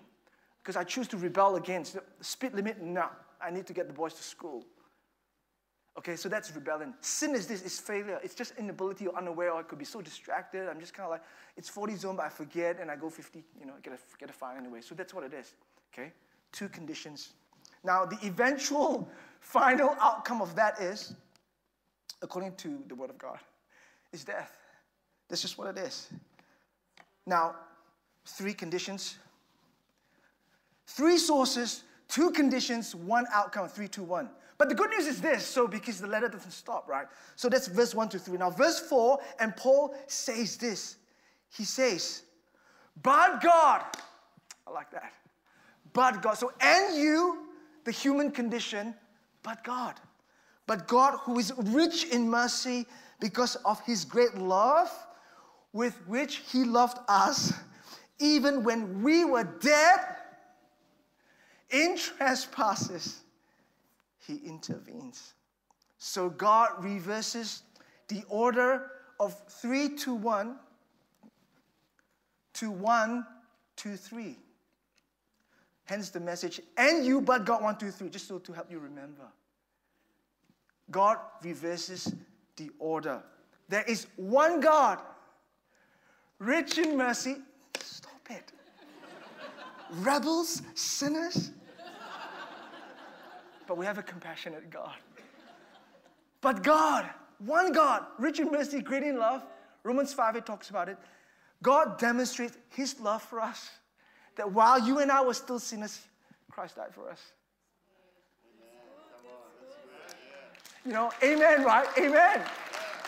because 0.64 0.78
I 0.78 0.86
choose 0.86 1.10
to 1.10 1.18
rebel 1.18 1.58
against 1.58 1.96
the 1.96 2.04
speed 2.22 2.54
limit. 2.54 2.82
No, 2.82 3.10
I 3.42 3.52
need 3.52 3.68
to 3.68 3.74
get 3.74 3.88
the 3.88 3.94
boys 3.94 4.14
to 4.14 4.24
school. 4.24 4.64
Okay, 5.98 6.16
so 6.16 6.30
that's 6.30 6.56
rebellion. 6.56 6.94
Sin 7.02 7.36
is 7.36 7.48
this, 7.48 7.62
it's 7.64 7.78
failure. 7.78 8.18
It's 8.24 8.34
just 8.34 8.54
inability 8.58 9.08
or 9.08 9.18
unaware, 9.18 9.52
or 9.52 9.60
I 9.60 9.64
could 9.64 9.78
be 9.78 9.84
so 9.84 10.00
distracted. 10.00 10.70
I'm 10.70 10.80
just 10.80 10.94
kind 10.94 11.04
of 11.04 11.12
like, 11.12 11.24
it's 11.58 11.68
40 11.68 11.98
zone, 11.98 12.16
but 12.16 12.26
I 12.26 12.30
forget 12.30 12.80
and 12.80 12.90
I 12.90 12.96
go 12.96 13.10
50, 13.10 13.44
you 13.60 13.66
know, 13.66 13.74
get 13.84 13.92
a, 13.92 13.98
get 14.18 14.30
a 14.30 14.34
fine 14.34 14.56
anyway. 14.56 14.80
So 14.80 14.96
that's 14.96 15.14
what 15.14 15.26
it 15.26 15.34
is. 15.34 15.54
Okay? 15.94 16.14
Two 16.54 16.70
conditions. 16.70 17.34
Now, 17.84 18.06
the 18.06 18.18
eventual 18.26 19.10
final 19.42 19.98
outcome 20.00 20.42
of 20.42 20.56
that 20.56 20.80
is, 20.80 21.14
according 22.22 22.56
to 22.56 22.82
the 22.88 22.96
Word 22.96 23.10
of 23.10 23.18
God, 23.18 23.40
is 24.14 24.24
death. 24.24 24.54
That's 25.28 25.42
just 25.42 25.58
what 25.58 25.78
it 25.78 25.78
is. 25.78 26.08
Now, 27.26 27.56
three 28.26 28.54
conditions, 28.54 29.18
three 30.88 31.18
sources, 31.18 31.84
two 32.08 32.32
conditions, 32.32 32.96
one 32.96 33.26
outcome, 33.34 33.68
three, 33.68 33.88
two, 33.88 34.04
one. 34.04 34.30
But 34.58 34.70
the 34.70 34.76
good 34.76 34.90
news 34.92 35.06
is 35.06 35.22
this 35.22 35.46
so 35.46 35.68
because 35.68 36.00
the 36.00 36.08
letter 36.08 36.30
doesn't 36.30 36.52
stop, 36.52 36.88
right? 36.88 37.08
So 37.36 37.50
that's 37.50 37.68
verse 37.68 37.94
1 37.94 38.10
to 38.10 38.20
3. 38.20 38.38
Now, 38.38 38.50
verse 38.50 38.80
4, 38.80 39.20
and 39.40 39.56
Paul 39.56 39.94
says 40.08 40.56
this. 40.56 40.98
He 41.50 41.66
says, 41.66 42.24
But 43.02 43.42
God, 43.42 43.84
I 44.66 44.72
like 44.72 44.92
that. 44.92 45.12
But 45.94 46.22
God. 46.22 46.38
So, 46.38 46.54
and 46.62 46.96
you, 46.96 47.48
the 47.84 47.92
human 47.92 48.32
condition, 48.32 48.96
but 49.44 49.64
God. 49.64 49.96
But 50.68 50.88
God, 50.88 51.20
who 51.24 51.38
is 51.38 51.54
rich 51.58 52.06
in 52.06 52.30
mercy 52.30 52.86
because 53.20 53.56
of 53.58 53.80
his 53.82 54.04
great 54.06 54.36
love 54.36 54.92
with 55.76 56.02
which 56.08 56.38
he 56.54 56.64
loved 56.64 56.98
us, 57.10 57.52
even 58.18 58.64
when 58.64 59.04
we 59.04 59.26
were 59.26 59.44
dead 59.44 60.00
in 61.70 61.98
trespasses 61.98 63.24
he 64.26 64.38
intervenes. 64.46 65.34
So 65.98 66.30
God 66.30 66.70
reverses 66.80 67.64
the 68.08 68.24
order 68.30 68.90
of 69.20 69.38
three 69.50 69.90
to 69.98 70.14
one 70.14 70.56
to 72.54 72.72
one 72.72 73.26
to 73.76 73.98
three. 73.98 74.38
Hence 75.84 76.10
the 76.10 76.22
message, 76.22 76.62
and 76.78 77.06
you 77.06 77.20
but 77.20 77.44
God 77.44 77.62
one, 77.62 77.78
two, 77.78 77.92
three, 77.92 78.08
just 78.08 78.30
so 78.30 78.40
to 78.40 78.54
help 78.54 78.72
you 78.72 78.80
remember. 78.80 79.28
God 80.90 81.18
reverses 81.44 82.16
the 82.56 82.72
order. 82.80 83.22
There 83.68 83.84
is 83.84 84.08
one 84.16 84.62
God, 84.62 85.02
rich 86.40 86.78
in 86.78 86.98
mercy. 86.98 87.38
Stop 87.80 88.30
it. 88.30 88.52
Rebels, 89.92 90.62
sinners, 90.74 91.52
but 93.68 93.78
we 93.78 93.86
have 93.86 93.98
a 93.98 94.04
compassionate 94.04 94.70
God. 94.70 94.96
But 96.42 96.64
God, 96.64 97.10
one 97.40 97.72
God, 97.72 98.06
rich 98.20 98.40
in 98.40 98.52
mercy, 98.52 98.82
great 98.82 99.04
in 99.04 99.18
love, 99.18 99.44
Romans 99.84 100.14
5 100.14 100.36
it 100.36 100.46
talks 100.46 100.70
about 100.70 100.90
it. 100.90 100.98
God 101.62 101.98
demonstrates 101.98 102.58
his 102.70 103.00
love 103.00 103.22
for 103.22 103.40
us. 103.40 103.70
That 104.36 104.52
while 104.52 104.80
you 104.86 105.00
and 105.00 105.12
I 105.12 105.24
were 105.24 105.34
still 105.34 105.60
sinners, 105.60 106.02
Christ 106.52 106.76
died 106.76 106.94
for 106.94 107.10
us. 107.10 107.22
You 110.86 110.92
know, 110.92 111.12
amen, 111.24 111.64
right? 111.64 111.88
Amen. 111.98 112.42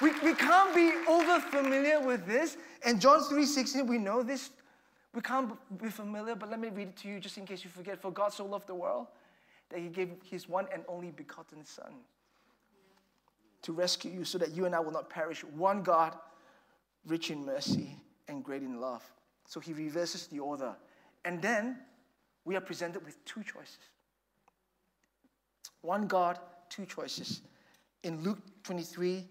We, 0.01 0.12
we 0.24 0.34
can't 0.36 0.75
be 0.75 0.92
over 1.08 1.39
familiar 1.39 2.00
with 2.00 2.25
this. 2.25 2.58
And 2.86 3.01
John 3.01 3.22
3:16, 3.22 3.88
we 3.88 3.98
know 3.98 4.22
this. 4.24 4.51
We 5.13 5.22
can't 5.22 5.54
be 5.82 5.89
familiar, 5.89 6.36
but 6.36 6.50
let 6.50 6.60
me 6.60 6.70
read 6.70 6.89
it 6.89 6.98
to 6.98 7.08
you 7.08 7.20
just 7.20 7.38
in 7.38 7.46
case 7.46 7.63
you 7.63 7.70
forget. 7.70 8.00
For 8.00 8.12
God 8.12 8.34
so 8.34 8.46
loved 8.46 8.68
the 8.68 8.75
world 8.75 9.08
that 9.70 9.80
he 9.80 9.88
gave 9.88 10.12
his 10.24 10.48
one 10.48 10.68
and 10.74 10.84
only 10.88 11.12
begotten 11.12 11.66
Son 11.66 11.94
to 13.63 13.74
rescue 13.74 14.12
you 14.12 14.24
so 14.24 14.38
that 14.38 14.51
you 14.56 14.66
and 14.66 14.75
I 14.75 14.80
will 14.80 14.92
not 14.92 15.10
perish. 15.10 15.44
One 15.44 15.82
God, 15.82 16.16
rich 17.06 17.32
in 17.32 17.46
mercy 17.46 17.98
and 18.27 18.44
great 18.44 18.62
in 18.62 18.80
love. 18.80 19.04
So 19.46 19.60
he 19.60 19.74
reverses 19.74 20.27
the 20.27 20.39
order. 20.39 20.75
And 21.25 21.42
then 21.42 21.80
we 22.46 22.56
are 22.56 22.62
presented 22.62 23.04
with 23.04 23.24
two 23.25 23.44
choices. 23.44 23.80
One 25.82 26.08
God, 26.08 26.39
two 26.70 26.86
choices. 26.86 27.42
In 28.04 28.24
Luke 28.24 28.39
23, 28.63 29.25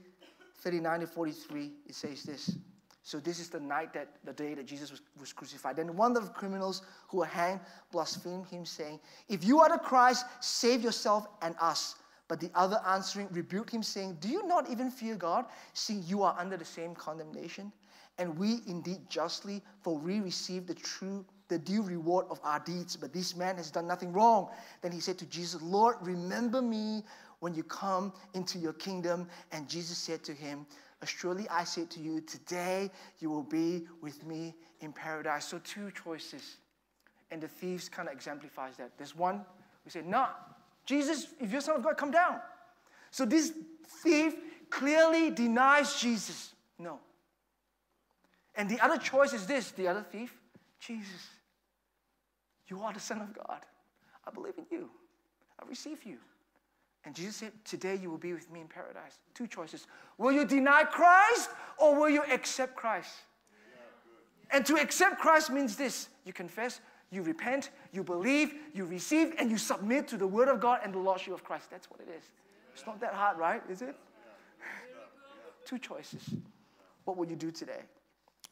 39 0.60 1.00
to 1.00 1.06
43, 1.06 1.72
it 1.86 1.94
says 1.94 2.22
this. 2.22 2.56
So 3.02 3.20
this 3.20 3.38
is 3.38 3.48
the 3.48 3.60
night 3.60 3.92
that 3.92 4.08
the 4.24 4.32
day 4.32 4.54
that 4.54 4.66
Jesus 4.66 4.90
was, 4.90 5.00
was 5.20 5.32
crucified. 5.32 5.76
Then 5.76 5.96
one 5.96 6.16
of 6.16 6.24
the 6.24 6.30
criminals 6.30 6.82
who 7.06 7.18
were 7.18 7.26
hanged 7.26 7.60
blasphemed 7.92 8.48
him, 8.48 8.66
saying, 8.66 8.98
If 9.28 9.44
you 9.44 9.60
are 9.60 9.68
the 9.68 9.78
Christ, 9.78 10.26
save 10.40 10.82
yourself 10.82 11.28
and 11.40 11.54
us. 11.60 11.94
But 12.26 12.40
the 12.40 12.50
other 12.56 12.80
answering 12.84 13.28
rebuked 13.30 13.70
him, 13.70 13.84
saying, 13.84 14.18
Do 14.20 14.28
you 14.28 14.44
not 14.48 14.68
even 14.70 14.90
fear 14.90 15.14
God, 15.14 15.44
seeing 15.72 16.02
you 16.04 16.24
are 16.24 16.34
under 16.36 16.56
the 16.56 16.64
same 16.64 16.96
condemnation? 16.96 17.70
And 18.18 18.36
we 18.36 18.60
indeed 18.66 19.08
justly, 19.08 19.62
for 19.82 19.96
we 19.96 20.20
receive 20.20 20.66
the 20.66 20.74
true, 20.74 21.24
the 21.48 21.58
due 21.58 21.82
reward 21.82 22.26
of 22.30 22.40
our 22.42 22.58
deeds. 22.58 22.96
But 22.96 23.12
this 23.12 23.36
man 23.36 23.56
has 23.56 23.70
done 23.70 23.86
nothing 23.86 24.12
wrong. 24.12 24.48
Then 24.82 24.90
he 24.90 25.00
said 25.00 25.18
to 25.18 25.26
Jesus, 25.26 25.62
Lord, 25.62 25.96
remember 26.00 26.60
me 26.60 27.04
when 27.40 27.54
you 27.54 27.62
come 27.62 28.12
into 28.34 28.58
your 28.58 28.72
kingdom. 28.72 29.28
And 29.52 29.68
Jesus 29.68 29.98
said 29.98 30.22
to 30.24 30.32
him, 30.32 30.66
Surely 31.04 31.48
I 31.48 31.64
say 31.64 31.84
to 31.84 32.00
you, 32.00 32.20
today 32.20 32.90
you 33.20 33.30
will 33.30 33.42
be 33.42 33.86
with 34.00 34.24
me 34.26 34.54
in 34.80 34.92
paradise. 34.92 35.46
So, 35.46 35.60
two 35.62 35.90
choices. 35.92 36.56
And 37.30 37.40
the 37.40 37.48
thieves 37.48 37.88
kind 37.88 38.08
of 38.08 38.14
exemplifies 38.14 38.76
that. 38.78 38.92
There's 38.96 39.14
one, 39.14 39.44
we 39.84 39.90
say, 39.90 40.02
No, 40.04 40.26
Jesus, 40.84 41.28
if 41.40 41.52
you're 41.52 41.60
Son 41.60 41.76
of 41.76 41.82
God, 41.82 41.96
come 41.96 42.10
down. 42.10 42.40
So, 43.10 43.24
this 43.24 43.52
thief 44.02 44.34
clearly 44.70 45.30
denies 45.30 46.00
Jesus. 46.00 46.52
No. 46.78 46.98
And 48.54 48.68
the 48.68 48.80
other 48.80 48.98
choice 48.98 49.32
is 49.32 49.46
this 49.46 49.70
the 49.72 49.88
other 49.88 50.02
thief, 50.02 50.34
Jesus, 50.80 51.28
you 52.68 52.80
are 52.82 52.92
the 52.92 53.00
Son 53.00 53.20
of 53.20 53.32
God. 53.34 53.60
I 54.26 54.30
believe 54.30 54.54
in 54.58 54.66
you, 54.70 54.90
I 55.60 55.68
receive 55.68 56.04
you. 56.04 56.18
And 57.06 57.14
Jesus 57.14 57.36
said, 57.36 57.52
Today 57.64 57.94
you 57.94 58.10
will 58.10 58.18
be 58.18 58.32
with 58.32 58.50
me 58.52 58.60
in 58.60 58.66
paradise. 58.66 59.18
Two 59.32 59.46
choices. 59.46 59.86
Will 60.18 60.32
you 60.32 60.44
deny 60.44 60.82
Christ 60.82 61.50
or 61.78 61.94
will 61.94 62.10
you 62.10 62.24
accept 62.24 62.74
Christ? 62.74 63.10
And 64.50 64.66
to 64.66 64.74
accept 64.74 65.18
Christ 65.18 65.50
means 65.50 65.76
this 65.76 66.08
you 66.24 66.32
confess, 66.32 66.80
you 67.10 67.22
repent, 67.22 67.70
you 67.92 68.02
believe, 68.02 68.54
you 68.74 68.84
receive, 68.84 69.34
and 69.38 69.50
you 69.50 69.56
submit 69.56 70.08
to 70.08 70.16
the 70.16 70.26
Word 70.26 70.48
of 70.48 70.60
God 70.60 70.80
and 70.82 70.92
the 70.92 70.98
Lordship 70.98 71.32
of 71.32 71.44
Christ. 71.44 71.70
That's 71.70 71.88
what 71.90 72.00
it 72.00 72.08
is. 72.16 72.24
It's 72.74 72.84
not 72.86 73.00
that 73.00 73.14
hard, 73.14 73.38
right? 73.38 73.62
Is 73.70 73.82
it? 73.82 73.96
Two 75.64 75.78
choices. 75.78 76.34
What 77.04 77.16
will 77.16 77.26
you 77.26 77.36
do 77.36 77.52
today? 77.52 77.82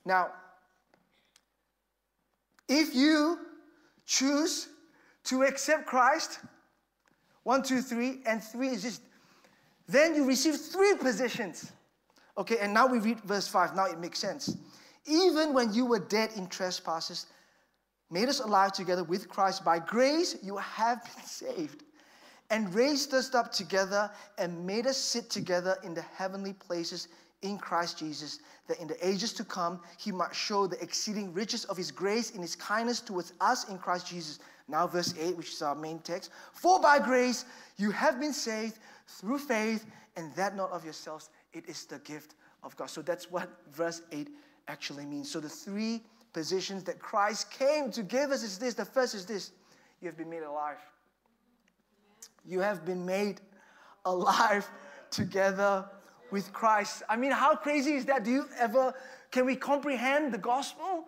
Now, 0.04 0.28
if 2.68 2.94
you 2.94 3.38
choose 4.06 4.68
to 5.24 5.42
accept 5.42 5.86
Christ, 5.86 6.38
one, 7.44 7.62
two, 7.62 7.80
three, 7.80 8.20
and 8.26 8.42
three 8.42 8.68
is 8.68 8.82
just, 8.82 9.02
then 9.86 10.14
you 10.14 10.24
receive 10.24 10.56
three 10.56 10.94
positions. 10.96 11.72
Okay, 12.36 12.58
and 12.58 12.74
now 12.74 12.86
we 12.86 12.98
read 12.98 13.20
verse 13.20 13.46
5. 13.46 13.76
Now 13.76 13.84
it 13.84 14.00
makes 14.00 14.18
sense. 14.18 14.56
Even 15.06 15.52
when 15.52 15.72
you 15.72 15.86
were 15.86 16.00
dead 16.00 16.30
in 16.36 16.48
trespasses, 16.48 17.26
made 18.10 18.28
us 18.28 18.40
alive 18.40 18.72
together 18.72 19.04
with 19.04 19.28
Christ. 19.28 19.64
By 19.64 19.78
grace, 19.78 20.36
you 20.42 20.56
have 20.56 21.04
been 21.04 21.24
saved, 21.24 21.84
and 22.50 22.74
raised 22.74 23.14
us 23.14 23.34
up 23.34 23.52
together 23.52 24.10
and 24.38 24.66
made 24.66 24.86
us 24.86 24.96
sit 24.96 25.30
together 25.30 25.76
in 25.84 25.94
the 25.94 26.02
heavenly 26.02 26.54
places 26.54 27.08
in 27.42 27.58
Christ 27.58 27.98
Jesus, 27.98 28.40
that 28.68 28.80
in 28.80 28.88
the 28.88 29.06
ages 29.06 29.34
to 29.34 29.44
come, 29.44 29.80
he 29.98 30.10
might 30.10 30.34
show 30.34 30.66
the 30.66 30.80
exceeding 30.82 31.32
riches 31.34 31.66
of 31.66 31.76
his 31.76 31.90
grace 31.90 32.30
in 32.30 32.40
his 32.40 32.56
kindness 32.56 33.00
towards 33.00 33.34
us 33.40 33.68
in 33.68 33.78
Christ 33.78 34.06
Jesus. 34.06 34.38
Now, 34.66 34.86
verse 34.86 35.14
8, 35.18 35.36
which 35.36 35.50
is 35.50 35.62
our 35.62 35.74
main 35.74 35.98
text. 35.98 36.30
For 36.52 36.80
by 36.80 36.98
grace 36.98 37.44
you 37.76 37.90
have 37.90 38.18
been 38.18 38.32
saved 38.32 38.78
through 39.06 39.38
faith, 39.38 39.86
and 40.16 40.34
that 40.36 40.56
not 40.56 40.70
of 40.70 40.84
yourselves, 40.84 41.30
it 41.52 41.68
is 41.68 41.84
the 41.86 41.98
gift 42.00 42.34
of 42.62 42.76
God. 42.76 42.88
So 42.88 43.02
that's 43.02 43.30
what 43.30 43.48
verse 43.72 44.02
8 44.12 44.28
actually 44.68 45.04
means. 45.04 45.30
So 45.30 45.40
the 45.40 45.48
three 45.48 46.02
positions 46.32 46.82
that 46.84 46.98
Christ 46.98 47.50
came 47.50 47.90
to 47.92 48.02
give 48.02 48.30
us 48.30 48.42
is 48.42 48.58
this. 48.58 48.74
The 48.74 48.84
first 48.84 49.14
is 49.14 49.26
this 49.26 49.52
you 50.00 50.08
have 50.08 50.16
been 50.16 50.30
made 50.30 50.42
alive. 50.42 50.78
You 52.46 52.60
have 52.60 52.84
been 52.84 53.04
made 53.04 53.40
alive 54.04 54.68
together 55.10 55.86
with 56.30 56.52
Christ. 56.52 57.02
I 57.08 57.16
mean, 57.16 57.30
how 57.30 57.54
crazy 57.54 57.94
is 57.94 58.04
that? 58.06 58.24
Do 58.24 58.30
you 58.30 58.46
ever, 58.58 58.92
can 59.30 59.46
we 59.46 59.56
comprehend 59.56 60.32
the 60.32 60.38
gospel? 60.38 61.04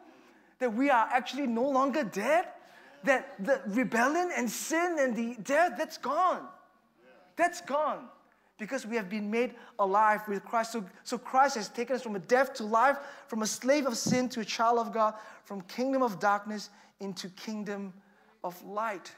That 0.58 0.72
we 0.72 0.88
are 0.88 1.08
actually 1.12 1.46
no 1.46 1.68
longer 1.68 2.04
dead? 2.04 2.46
That 3.06 3.34
the 3.44 3.60
rebellion 3.66 4.30
and 4.36 4.50
sin 4.50 4.96
and 5.00 5.16
the 5.16 5.36
death, 5.42 5.72
that's 5.78 5.98
gone. 5.98 6.46
That's 7.36 7.60
gone 7.60 8.08
because 8.58 8.86
we 8.86 8.96
have 8.96 9.10
been 9.10 9.30
made 9.30 9.54
alive 9.78 10.22
with 10.28 10.44
Christ. 10.44 10.72
So, 10.72 10.84
so 11.02 11.18
Christ 11.18 11.56
has 11.56 11.68
taken 11.68 11.96
us 11.96 12.02
from 12.02 12.16
a 12.16 12.20
death 12.20 12.54
to 12.54 12.64
life, 12.64 12.96
from 13.26 13.42
a 13.42 13.46
slave 13.46 13.86
of 13.86 13.96
sin 13.96 14.28
to 14.30 14.40
a 14.40 14.44
child 14.44 14.78
of 14.78 14.92
God, 14.92 15.14
from 15.44 15.60
kingdom 15.62 16.02
of 16.02 16.18
darkness 16.18 16.70
into 17.00 17.28
kingdom 17.30 17.92
of 18.42 18.62
light. 18.64 19.12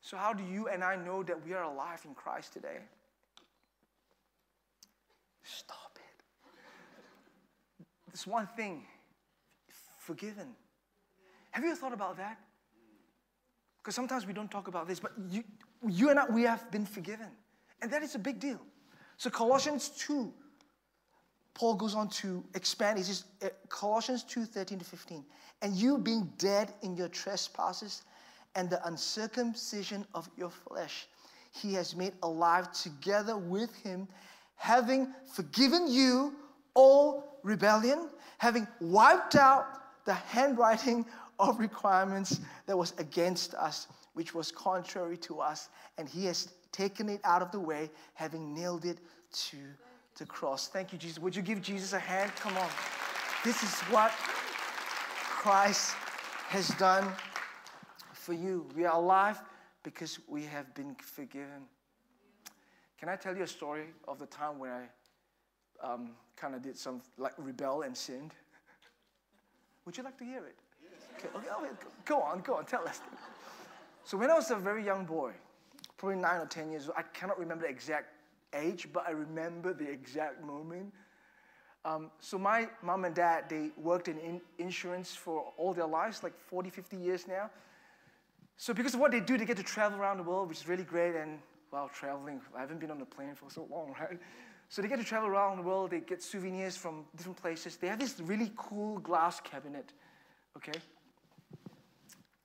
So 0.00 0.16
how 0.16 0.32
do 0.32 0.44
you 0.44 0.68
and 0.68 0.84
I 0.84 0.96
know 0.96 1.22
that 1.22 1.44
we 1.44 1.54
are 1.54 1.64
alive 1.64 2.02
in 2.04 2.14
Christ 2.14 2.52
today? 2.52 2.78
Stop 5.42 5.96
it. 5.96 7.84
There's 8.08 8.26
one 8.26 8.46
thing 8.46 8.84
forgiven. 9.98 10.54
Have 11.56 11.64
you 11.64 11.74
thought 11.74 11.94
about 11.94 12.18
that? 12.18 12.38
Because 13.78 13.94
sometimes 13.94 14.26
we 14.26 14.34
don't 14.34 14.50
talk 14.50 14.68
about 14.68 14.86
this, 14.86 15.00
but 15.00 15.12
you, 15.30 15.42
you 15.88 16.10
and 16.10 16.18
I, 16.18 16.26
we 16.26 16.42
have 16.42 16.70
been 16.70 16.84
forgiven. 16.84 17.28
And 17.80 17.90
that 17.92 18.02
is 18.02 18.14
a 18.14 18.18
big 18.18 18.38
deal. 18.38 18.60
So, 19.16 19.30
Colossians 19.30 19.88
2, 19.88 20.30
Paul 21.54 21.76
goes 21.76 21.94
on 21.94 22.10
to 22.10 22.44
expand. 22.54 22.98
He 22.98 23.04
says, 23.04 23.24
uh, 23.42 23.48
Colossians 23.70 24.22
2 24.24 24.44
13 24.44 24.80
to 24.80 24.84
15. 24.84 25.24
And 25.62 25.74
you 25.74 25.96
being 25.96 26.30
dead 26.36 26.74
in 26.82 26.94
your 26.94 27.08
trespasses 27.08 28.02
and 28.54 28.68
the 28.68 28.86
uncircumcision 28.86 30.04
of 30.12 30.28
your 30.36 30.50
flesh, 30.50 31.06
he 31.52 31.72
has 31.72 31.96
made 31.96 32.12
alive 32.22 32.70
together 32.72 33.38
with 33.38 33.74
him, 33.76 34.08
having 34.56 35.10
forgiven 35.32 35.90
you 35.90 36.34
all 36.74 37.38
rebellion, 37.42 38.10
having 38.36 38.68
wiped 38.78 39.36
out 39.36 39.64
the 40.04 40.14
handwriting 40.14 41.04
of 41.38 41.58
requirements 41.58 42.40
that 42.66 42.76
was 42.76 42.94
against 42.98 43.54
us, 43.54 43.88
which 44.14 44.34
was 44.34 44.50
contrary 44.50 45.16
to 45.18 45.40
us, 45.40 45.68
and 45.98 46.08
he 46.08 46.26
has 46.26 46.52
taken 46.72 47.08
it 47.08 47.20
out 47.24 47.42
of 47.42 47.50
the 47.52 47.60
way, 47.60 47.90
having 48.14 48.54
nailed 48.54 48.84
it 48.84 48.98
to 49.32 49.56
the 50.18 50.26
cross. 50.26 50.68
Thank 50.68 50.92
you, 50.92 50.98
Jesus. 50.98 51.18
Would 51.18 51.36
you 51.36 51.42
give 51.42 51.60
Jesus 51.60 51.92
a 51.92 51.98
hand? 51.98 52.32
Come 52.36 52.56
on. 52.56 52.68
This 53.44 53.62
is 53.62 53.72
what 53.90 54.10
Christ 54.10 55.92
has 56.48 56.68
done 56.70 57.12
for 58.12 58.32
you. 58.32 58.66
We 58.74 58.84
are 58.84 58.96
alive 58.96 59.40
because 59.82 60.18
we 60.26 60.42
have 60.44 60.74
been 60.74 60.96
forgiven. 60.96 61.62
Can 62.98 63.08
I 63.08 63.16
tell 63.16 63.36
you 63.36 63.42
a 63.42 63.46
story 63.46 63.84
of 64.08 64.18
the 64.18 64.26
time 64.26 64.58
when 64.58 64.70
I 64.70 64.84
um, 65.82 66.10
kind 66.36 66.54
of 66.54 66.62
did 66.62 66.76
some 66.76 67.02
like 67.18 67.34
rebel 67.36 67.82
and 67.82 67.96
sinned? 67.96 68.32
Would 69.84 69.96
you 69.96 70.02
like 70.02 70.18
to 70.18 70.24
hear 70.24 70.44
it? 70.44 70.56
Okay, 71.18 71.28
okay, 71.34 71.48
okay, 71.48 71.70
go 72.04 72.20
on, 72.20 72.40
go 72.40 72.56
on, 72.56 72.66
tell 72.66 72.86
us. 72.86 73.00
So 74.04 74.16
when 74.18 74.30
I 74.30 74.34
was 74.34 74.50
a 74.50 74.56
very 74.56 74.84
young 74.84 75.04
boy, 75.04 75.32
probably 75.96 76.16
nine 76.16 76.40
or 76.40 76.46
10 76.46 76.70
years 76.70 76.88
old, 76.88 76.94
I 76.96 77.02
cannot 77.02 77.38
remember 77.38 77.64
the 77.64 77.70
exact 77.70 78.08
age, 78.52 78.88
but 78.92 79.04
I 79.06 79.12
remember 79.12 79.72
the 79.72 79.88
exact 79.88 80.44
moment. 80.44 80.92
Um, 81.84 82.10
so 82.20 82.38
my 82.38 82.68
mom 82.82 83.04
and 83.04 83.14
dad, 83.14 83.44
they 83.48 83.70
worked 83.76 84.08
in, 84.08 84.18
in 84.18 84.40
insurance 84.58 85.14
for 85.14 85.52
all 85.56 85.72
their 85.72 85.86
lives, 85.86 86.22
like 86.22 86.36
40, 86.36 86.68
50 86.68 86.96
years 86.96 87.26
now. 87.26 87.48
So 88.56 88.74
because 88.74 88.94
of 88.94 89.00
what 89.00 89.12
they 89.12 89.20
do, 89.20 89.38
they 89.38 89.44
get 89.44 89.56
to 89.56 89.62
travel 89.62 89.98
around 89.98 90.18
the 90.18 90.22
world, 90.22 90.48
which 90.48 90.58
is 90.58 90.68
really 90.68 90.84
great. 90.84 91.14
And 91.14 91.38
while 91.70 91.88
traveling, 91.88 92.40
I 92.56 92.60
haven't 92.60 92.80
been 92.80 92.90
on 92.90 93.00
a 93.00 93.06
plane 93.06 93.34
for 93.34 93.50
so 93.50 93.66
long, 93.70 93.94
right? 94.00 94.18
So 94.68 94.82
they 94.82 94.88
get 94.88 94.98
to 94.98 95.04
travel 95.04 95.28
around 95.28 95.58
the 95.58 95.62
world. 95.62 95.92
They 95.92 96.00
get 96.00 96.22
souvenirs 96.22 96.76
from 96.76 97.04
different 97.16 97.40
places. 97.40 97.76
They 97.76 97.86
have 97.88 97.98
this 97.98 98.18
really 98.20 98.52
cool 98.56 98.98
glass 98.98 99.40
cabinet, 99.40 99.92
okay? 100.56 100.78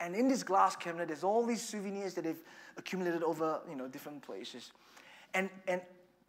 And 0.02 0.16
in 0.16 0.28
this 0.28 0.42
glass 0.42 0.76
cabinet, 0.76 1.08
there's 1.10 1.24
all 1.24 1.46
these 1.46 1.62
souvenirs 1.62 2.16
that 2.16 2.24
they've 2.24 2.42
accumulated 2.76 3.22
over, 3.22 3.62
you 3.70 3.76
know, 3.76 3.88
different 3.88 4.24
places. 4.24 4.72
And, 5.36 5.50
and 5.68 5.80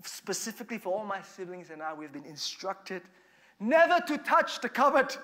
specifically 0.04 0.76
for 0.76 0.92
all 0.92 1.06
my 1.06 1.22
siblings 1.22 1.70
and 1.70 1.82
I, 1.82 1.94
we've 1.94 2.12
been 2.12 2.26
instructed 2.26 3.02
never 3.58 3.98
to 4.06 4.18
touch 4.18 4.60
the 4.60 4.68
cupboard, 4.68 5.16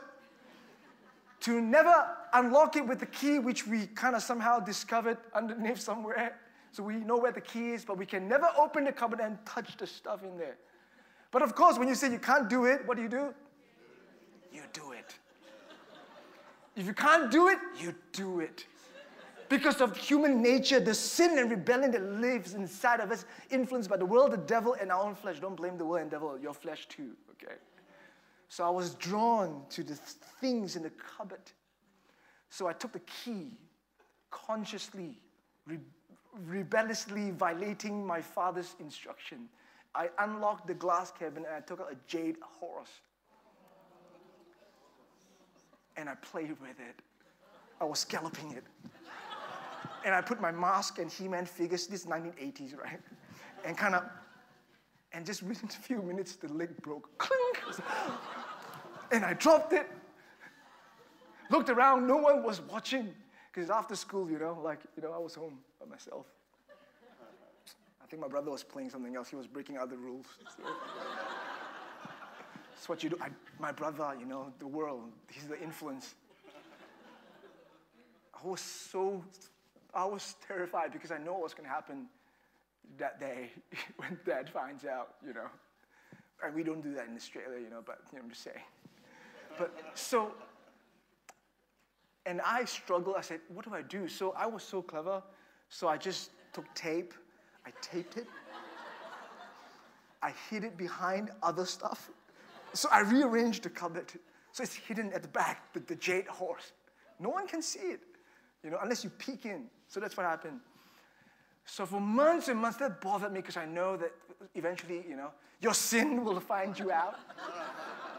to 1.40 1.61
never 1.61 2.17
unlock 2.33 2.76
it 2.76 2.87
with 2.87 3.00
the 3.00 3.07
key, 3.07 3.38
which 3.38 3.67
we 3.67 3.87
kind 3.88 4.17
of 4.17 4.23
somehow 4.23 4.61
discovered 4.61 5.19
underneath 5.35 5.81
somewhere. 5.81 6.38
So 6.73 6.83
we 6.83 6.95
know 6.95 7.19
where 7.19 7.33
the 7.33 7.40
key 7.40 7.73
is, 7.73 7.85
but 7.85 7.99
we 7.99 8.07
can 8.07 8.28
never 8.28 8.49
open 8.59 8.85
the 8.85 8.93
cupboard 8.93 9.21
and 9.21 9.38
touch 9.45 9.76
the 9.76 9.87
stuff 9.87 10.23
in 10.23 10.38
there. 10.38 10.57
But 11.33 11.43
of 11.43 11.55
course, 11.55 11.78
when 11.78 11.88
you 11.88 11.95
say 11.95 12.11
you 12.11 12.19
can't 12.19 12.49
do 12.49 12.64
it, 12.64 12.87
what 12.87 12.97
do 12.97 13.02
you 13.02 13.09
do? 13.11 13.35
You 14.52 14.62
do 14.73 14.93
it. 14.93 15.19
If 16.78 16.87
you 16.87 16.94
can't 16.94 17.28
do 17.28 17.49
it, 17.49 17.58
you 17.80 17.92
do 18.12 18.38
it. 18.38 18.64
because 19.49 19.80
of 19.80 19.97
human 19.97 20.40
nature, 20.40 20.78
the 20.78 20.94
sin 20.94 21.37
and 21.37 21.50
rebellion 21.50 21.90
that 21.90 22.04
lives 22.04 22.54
inside 22.54 23.00
of 23.00 23.11
us, 23.11 23.25
influenced 23.50 23.90
by 23.90 23.97
the 23.97 24.06
world, 24.06 24.30
the 24.30 24.37
devil, 24.37 24.76
and 24.80 24.92
our 24.92 25.02
own 25.02 25.16
flesh. 25.16 25.40
Don't 25.40 25.56
blame 25.56 25.76
the 25.76 25.85
world 25.85 26.02
and 26.02 26.11
devil, 26.11 26.38
your 26.38 26.54
flesh 26.54 26.87
too, 26.87 27.16
okay? 27.32 27.56
So 28.49 28.64
I 28.64 28.70
was 28.70 28.94
drawn 28.94 29.62
to 29.70 29.82
the 29.82 29.97
things 30.40 30.76
in 30.76 30.85
the 30.85 30.90
cupboard. 30.90 31.40
So 32.49 32.68
I 32.68 32.75
took 32.75 32.92
the 32.92 33.00
key, 33.00 33.58
consciously, 34.30 35.18
re- 35.66 35.80
rebelliously 36.47 37.32
violating 37.32 38.06
my 38.06 38.20
father's 38.20 38.76
instruction. 38.78 39.49
I 39.97 40.11
unlocked 40.20 40.68
the 40.68 40.75
glass 40.75 41.11
cabinet 41.11 41.49
and 41.49 41.56
I 41.56 41.61
took 41.61 41.80
out 41.80 41.90
a 41.90 41.97
jade 42.06 42.37
horse. 42.40 43.00
And 45.99 46.09
I 46.09 46.14
played 46.14 46.50
with 46.61 46.78
it. 46.78 47.02
I 47.81 47.85
was 47.85 47.99
scalloping 47.99 48.52
it. 48.52 48.64
and 50.05 50.14
I 50.14 50.21
put 50.21 50.40
my 50.40 50.52
mask 50.52 50.99
and 50.99 51.11
He-Man 51.11 51.45
figures, 51.45 51.88
this 51.88 52.07
1980s, 52.07 52.78
right? 52.78 53.00
And 53.64 53.76
kind 53.76 53.97
of, 53.97 54.05
and 55.12 55.26
just 55.26 55.43
within 55.43 55.69
a 55.69 55.73
few 55.73 56.00
minutes, 56.00 56.37
the 56.37 56.49
leg 56.52 56.71
broke. 56.83 57.11
Clink! 57.19 57.81
and 59.12 59.25
I 59.25 59.35
dropped 59.35 59.73
it. 59.73 59.88
Looked 61.50 61.69
around, 61.69 62.07
no 62.07 62.17
one 62.17 62.45
was 62.45 62.61
watching. 62.61 63.12
Because 63.52 63.71
after 63.71 63.97
school, 63.97 64.31
you 64.31 64.38
know, 64.38 64.57
like, 64.62 64.81
you 64.97 65.02
know, 65.02 65.12
I 65.12 65.19
was 65.19 65.35
home 65.35 65.59
by 65.81 65.87
myself. 65.87 66.26
I 68.00 68.07
think 68.07 68.23
my 68.23 68.28
brother 68.28 68.50
was 68.50 68.62
playing 68.62 68.90
something 68.90 69.17
else. 69.17 69.28
He 69.28 69.37
was 69.37 69.47
breaking 69.47 69.78
other 69.78 69.97
rules. 69.97 70.26
So. 70.57 70.62
That's 72.78 72.88
what 72.88 73.02
you 73.02 73.11
do. 73.11 73.16
I, 73.20 73.26
my 73.58 73.73
brother, 73.73 74.14
you 74.20 74.25
know, 74.25 74.52
the 74.61 74.66
world, 74.68 75.11
he's 75.32 75.49
the 75.49 75.61
influence. 75.61 76.14
I 78.32 78.47
was 78.47 78.61
so, 78.61 79.25
I 79.92 80.04
was 80.04 80.37
terrified 80.47 80.92
because 80.92 81.11
I 81.11 81.18
know 81.18 81.35
what's 81.35 81.54
going 81.54 81.68
to 81.68 81.75
happen 81.75 82.06
that 82.97 83.18
day 83.18 83.50
when 83.97 84.16
dad 84.25 84.49
finds 84.49 84.85
out, 84.85 85.14
you 85.26 85.35
know. 85.35 85.49
And 86.40 86.54
we 86.54 86.62
don't 86.62 86.80
do 86.80 86.94
that 86.94 87.08
in 87.08 87.16
Australia, 87.16 87.58
you 87.61 87.68
know, 87.68 87.82
but 87.85 87.99
you 88.12 88.18
know, 88.18 88.25
I'm 88.26 88.30
just 88.30 88.44
saying. 88.44 88.62
But 89.58 89.76
so, 89.94 90.30
and 92.26 92.40
I 92.42 92.64
struggled. 92.64 93.16
I 93.18 93.23
said, 93.23 93.40
what 93.52 93.64
do 93.64 93.75
I 93.75 93.82
do? 93.82 94.06
So 94.06 94.37
I 94.38 94.47
was 94.47 94.62
so 94.62 94.82
clever. 94.82 95.20
So 95.68 95.88
I 95.88 95.97
just 95.97 96.30
took 96.52 96.73
tape, 96.76 97.12
I 97.66 97.70
taped 97.82 98.18
it, 98.18 98.28
I 100.23 100.32
hid 100.49 100.62
it 100.62 100.76
behind 100.76 101.32
other 101.42 101.66
stuff. 101.66 102.08
So 102.73 102.89
I 102.91 103.01
rearranged 103.01 103.63
the 103.63 103.71
cupboard. 103.71 104.13
So 104.53 104.63
it's 104.63 104.75
hidden 104.75 105.13
at 105.13 105.23
the 105.23 105.29
back, 105.29 105.73
the, 105.73 105.81
the 105.81 105.97
jade 105.97 106.27
horse. 106.27 106.73
No 107.21 107.31
one 107.31 107.47
can 107.47 107.63
see 107.63 107.81
it 107.81 108.01
you 108.63 108.71
know, 108.71 108.79
unless 108.83 109.05
you 109.05 109.11
peek 109.11 109.47
in. 109.47 109.65
So 109.89 110.01
that's 110.01 110.17
what 110.17 110.27
happened. 110.27 110.61
So 111.65 111.87
for 111.87 112.01
months 112.01 112.49
and 112.49 112.59
months, 112.59 112.79
that 112.79 113.01
bothered 113.01 113.33
me 113.33 113.41
because 113.41 113.57
I 113.57 113.67
know 113.67 113.97
that 113.97 114.13
eventually, 114.55 115.05
you 115.09 115.17
know, 115.17 115.31
your 115.61 115.75
sin 115.75 116.25
will 116.25 116.41
find 116.41 116.79
you 116.79 116.91
out. 116.91 117.19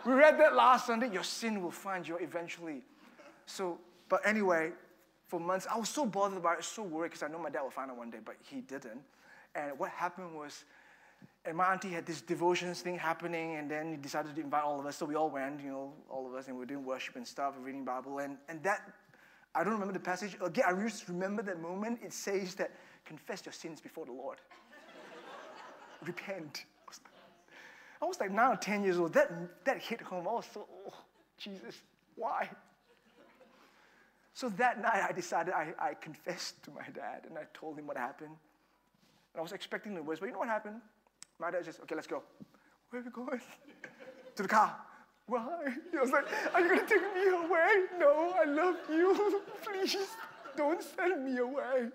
we 0.06 0.14
read 0.14 0.40
that 0.40 0.56
last 0.56 0.88
Sunday, 0.88 1.10
your 1.12 1.24
sin 1.24 1.62
will 1.62 1.72
find 1.72 2.08
you 2.08 2.18
eventually. 2.18 2.82
So, 3.46 3.80
but 4.08 4.22
anyway, 4.26 4.72
for 5.28 5.40
months, 5.40 5.68
I 5.72 5.78
was 5.78 5.90
so 5.90 6.06
bothered 6.06 6.38
about 6.38 6.60
it, 6.60 6.66
so 6.66 6.84
worried 6.84 7.10
because 7.10 7.24
I 7.24 7.28
know 7.28 7.40
my 7.40 7.50
dad 7.50 7.62
will 7.62 7.70
find 7.70 7.92
out 7.92 7.98
one 7.98 8.10
day, 8.10 8.20
but 8.24 8.36
he 8.44 8.62
didn't. 8.62 9.02
And 9.56 9.78
what 9.78 9.90
happened 9.92 10.36
was, 10.36 10.64
and 11.46 11.56
my 11.56 11.72
auntie 11.72 11.90
had 11.90 12.06
this 12.06 12.22
devotions 12.22 12.82
thing 12.82 12.98
happening, 12.98 13.56
and 13.56 13.72
then 13.72 13.92
he 13.92 13.98
decided 13.98 14.36
to 14.36 14.42
invite 14.42 14.64
all 14.64 14.80
of 14.80 14.86
us. 14.86 14.98
So 14.98 15.06
we 15.06 15.16
all 15.16 15.30
went, 15.30 15.62
you 15.62 15.70
know, 15.70 15.94
all 16.10 16.28
of 16.28 16.34
us, 16.34 16.48
and 16.48 16.56
we 16.56 16.60
were 16.60 16.66
doing 16.66 16.86
worship 16.86 17.16
and 17.16 17.26
stuff, 17.26 17.56
reading 17.62 17.86
Bible, 17.86 18.20
and, 18.20 18.38
and 18.50 18.62
that 18.64 18.82
I 19.56 19.64
don't 19.64 19.74
remember 19.74 19.94
the 19.94 20.00
passage. 20.00 20.38
Again, 20.42 20.66
I 20.68 20.84
just 20.84 21.08
remember 21.08 21.42
that 21.44 21.60
moment. 21.62 22.00
It 22.04 22.14
says 22.14 22.56
that 22.56 22.72
confess 23.06 23.46
your 23.46 23.54
sins 23.54 23.82
before 23.82 24.06
the 24.06 24.12
Lord. 24.12 24.38
Repent. 26.06 26.66
I 28.02 28.06
was 28.06 28.20
like 28.20 28.32
nine 28.32 28.54
or 28.54 28.56
10 28.56 28.84
years 28.84 29.00
old. 29.00 29.14
That, 29.14 29.32
that 29.66 29.80
hit 29.80 30.02
home. 30.02 30.28
I 30.28 30.34
was 30.34 30.46
so, 30.54 30.68
oh, 30.88 30.94
Jesus, 31.38 31.76
why? 32.16 32.50
So 34.34 34.50
that 34.50 34.82
night, 34.82 35.04
I 35.10 35.12
decided 35.12 35.54
I, 35.54 35.74
I 35.80 35.94
confessed 35.96 36.64
to 36.64 36.72
my 36.72 36.86
dad 36.94 37.26
and 37.28 37.38
I 37.38 37.44
told 37.54 37.78
him 37.78 37.88
what 37.88 37.98
happened. 37.98 38.30
And 38.30 39.40
I 39.40 39.42
was 39.42 39.52
expecting 39.52 39.96
the 39.96 40.04
worst, 40.04 40.22
but 40.22 40.28
you 40.28 40.34
know 40.34 40.40
what 40.40 40.48
happened? 40.48 40.80
My 41.40 41.52
dad 41.52 41.64
just, 41.64 41.80
okay, 41.82 41.96
let's 41.96 42.08
go. 42.08 42.22
Where 42.90 43.02
are 43.02 43.06
we 43.06 43.12
going? 43.12 43.42
to 44.36 44.44
the 44.44 44.50
car. 44.50 44.76
Why? 45.28 45.46
He 45.92 45.98
was 45.98 46.10
like, 46.12 46.26
Are 46.54 46.62
you 46.62 46.70
going 46.70 46.80
to 46.80 46.86
take 46.86 47.02
me 47.14 47.28
away? 47.28 47.86
No, 48.00 48.34
I 48.42 48.46
love 48.46 48.76
you. 48.90 49.42
Please 49.64 49.96
don't 50.58 50.84
send 50.84 51.24
me 51.24 51.38
away. 51.38 51.90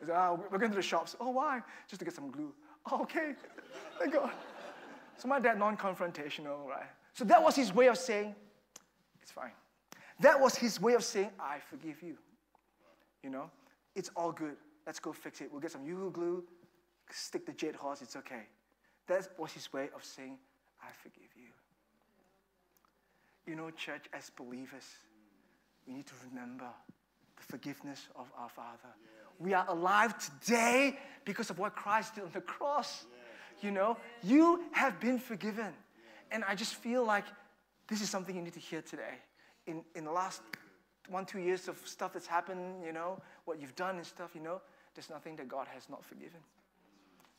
He 0.00 0.06
said, 0.06 0.14
oh, 0.14 0.44
We're 0.50 0.58
going 0.58 0.70
to 0.70 0.76
the 0.76 0.82
shops. 0.82 1.16
Oh, 1.20 1.30
why? 1.30 1.60
Just 1.88 1.98
to 1.98 2.04
get 2.04 2.14
some 2.14 2.30
glue. 2.30 2.54
Oh, 2.90 3.02
okay. 3.02 3.34
Thank 3.98 4.14
God. 4.14 4.30
So 5.16 5.26
my 5.26 5.40
dad, 5.40 5.58
non 5.58 5.76
confrontational, 5.76 6.64
right? 6.66 6.86
So 7.12 7.24
that 7.24 7.42
was 7.42 7.56
his 7.56 7.74
way 7.74 7.88
of 7.88 7.98
saying, 7.98 8.34
It's 9.20 9.32
fine. 9.32 9.50
That 10.20 10.40
was 10.40 10.54
his 10.54 10.80
way 10.80 10.94
of 10.94 11.02
saying, 11.02 11.30
I 11.40 11.58
forgive 11.58 12.02
you. 12.02 12.16
You 13.24 13.30
know, 13.30 13.50
it's 13.96 14.10
all 14.14 14.30
good. 14.30 14.56
Let's 14.86 15.00
go 15.00 15.12
fix 15.12 15.40
it. 15.40 15.48
We'll 15.50 15.60
get 15.60 15.72
some 15.72 15.84
yoo 15.84 16.10
glue, 16.12 16.44
stick 17.10 17.46
the 17.46 17.52
jade 17.52 17.74
horse, 17.74 18.02
it's 18.02 18.16
okay. 18.16 18.46
That 19.06 19.28
was 19.38 19.52
his 19.52 19.72
way 19.72 19.88
of 19.94 20.04
saying, 20.04 20.38
I 20.82 20.88
forgive 21.02 21.30
you. 21.36 21.50
You 23.46 23.56
know, 23.56 23.70
church, 23.70 24.04
as 24.12 24.30
believers, 24.30 24.84
we 25.86 25.94
need 25.94 26.06
to 26.06 26.14
remember 26.28 26.68
the 27.36 27.42
forgiveness 27.42 28.08
of 28.14 28.30
our 28.38 28.50
Father. 28.50 28.94
We 29.38 29.54
are 29.54 29.64
alive 29.68 30.14
today 30.18 30.98
because 31.24 31.48
of 31.50 31.58
what 31.58 31.74
Christ 31.74 32.16
did 32.16 32.24
on 32.24 32.30
the 32.32 32.40
cross. 32.40 33.06
You 33.62 33.70
know, 33.70 33.96
you 34.22 34.64
have 34.72 35.00
been 35.00 35.18
forgiven. 35.18 35.72
And 36.30 36.44
I 36.44 36.54
just 36.54 36.74
feel 36.74 37.04
like 37.04 37.24
this 37.88 38.02
is 38.02 38.10
something 38.10 38.36
you 38.36 38.42
need 38.42 38.52
to 38.52 38.60
hear 38.60 38.82
today. 38.82 39.14
In, 39.66 39.82
in 39.94 40.04
the 40.04 40.12
last 40.12 40.42
one, 41.08 41.24
two 41.24 41.38
years 41.38 41.68
of 41.68 41.78
stuff 41.86 42.12
that's 42.12 42.26
happened, 42.26 42.84
you 42.84 42.92
know, 42.92 43.20
what 43.46 43.60
you've 43.60 43.76
done 43.76 43.96
and 43.96 44.06
stuff, 44.06 44.30
you 44.34 44.42
know, 44.42 44.60
there's 44.94 45.08
nothing 45.08 45.36
that 45.36 45.48
God 45.48 45.66
has 45.72 45.88
not 45.88 46.04
forgiven. 46.04 46.40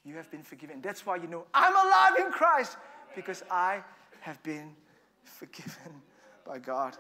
You 0.05 0.15
have 0.15 0.31
been 0.31 0.43
forgiven. 0.43 0.81
That's 0.81 1.05
why 1.05 1.17
you 1.17 1.27
know 1.27 1.45
I'm 1.53 1.73
alive 1.73 2.25
in 2.25 2.31
Christ 2.31 2.77
because 3.15 3.43
I 3.51 3.83
have 4.21 4.41
been 4.43 4.75
forgiven 5.23 6.01
by 6.45 6.59
God. 6.59 6.97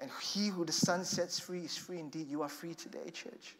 And 0.00 0.10
he 0.22 0.48
who 0.48 0.64
the 0.64 0.72
Son 0.72 1.04
sets 1.04 1.40
free 1.40 1.64
is 1.64 1.76
free 1.76 1.98
indeed. 1.98 2.28
You 2.28 2.42
are 2.42 2.48
free 2.48 2.74
today, 2.74 3.10
church. 3.12 3.56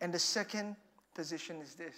And 0.00 0.12
the 0.12 0.18
second 0.18 0.76
position 1.14 1.60
is 1.60 1.74
this 1.74 1.94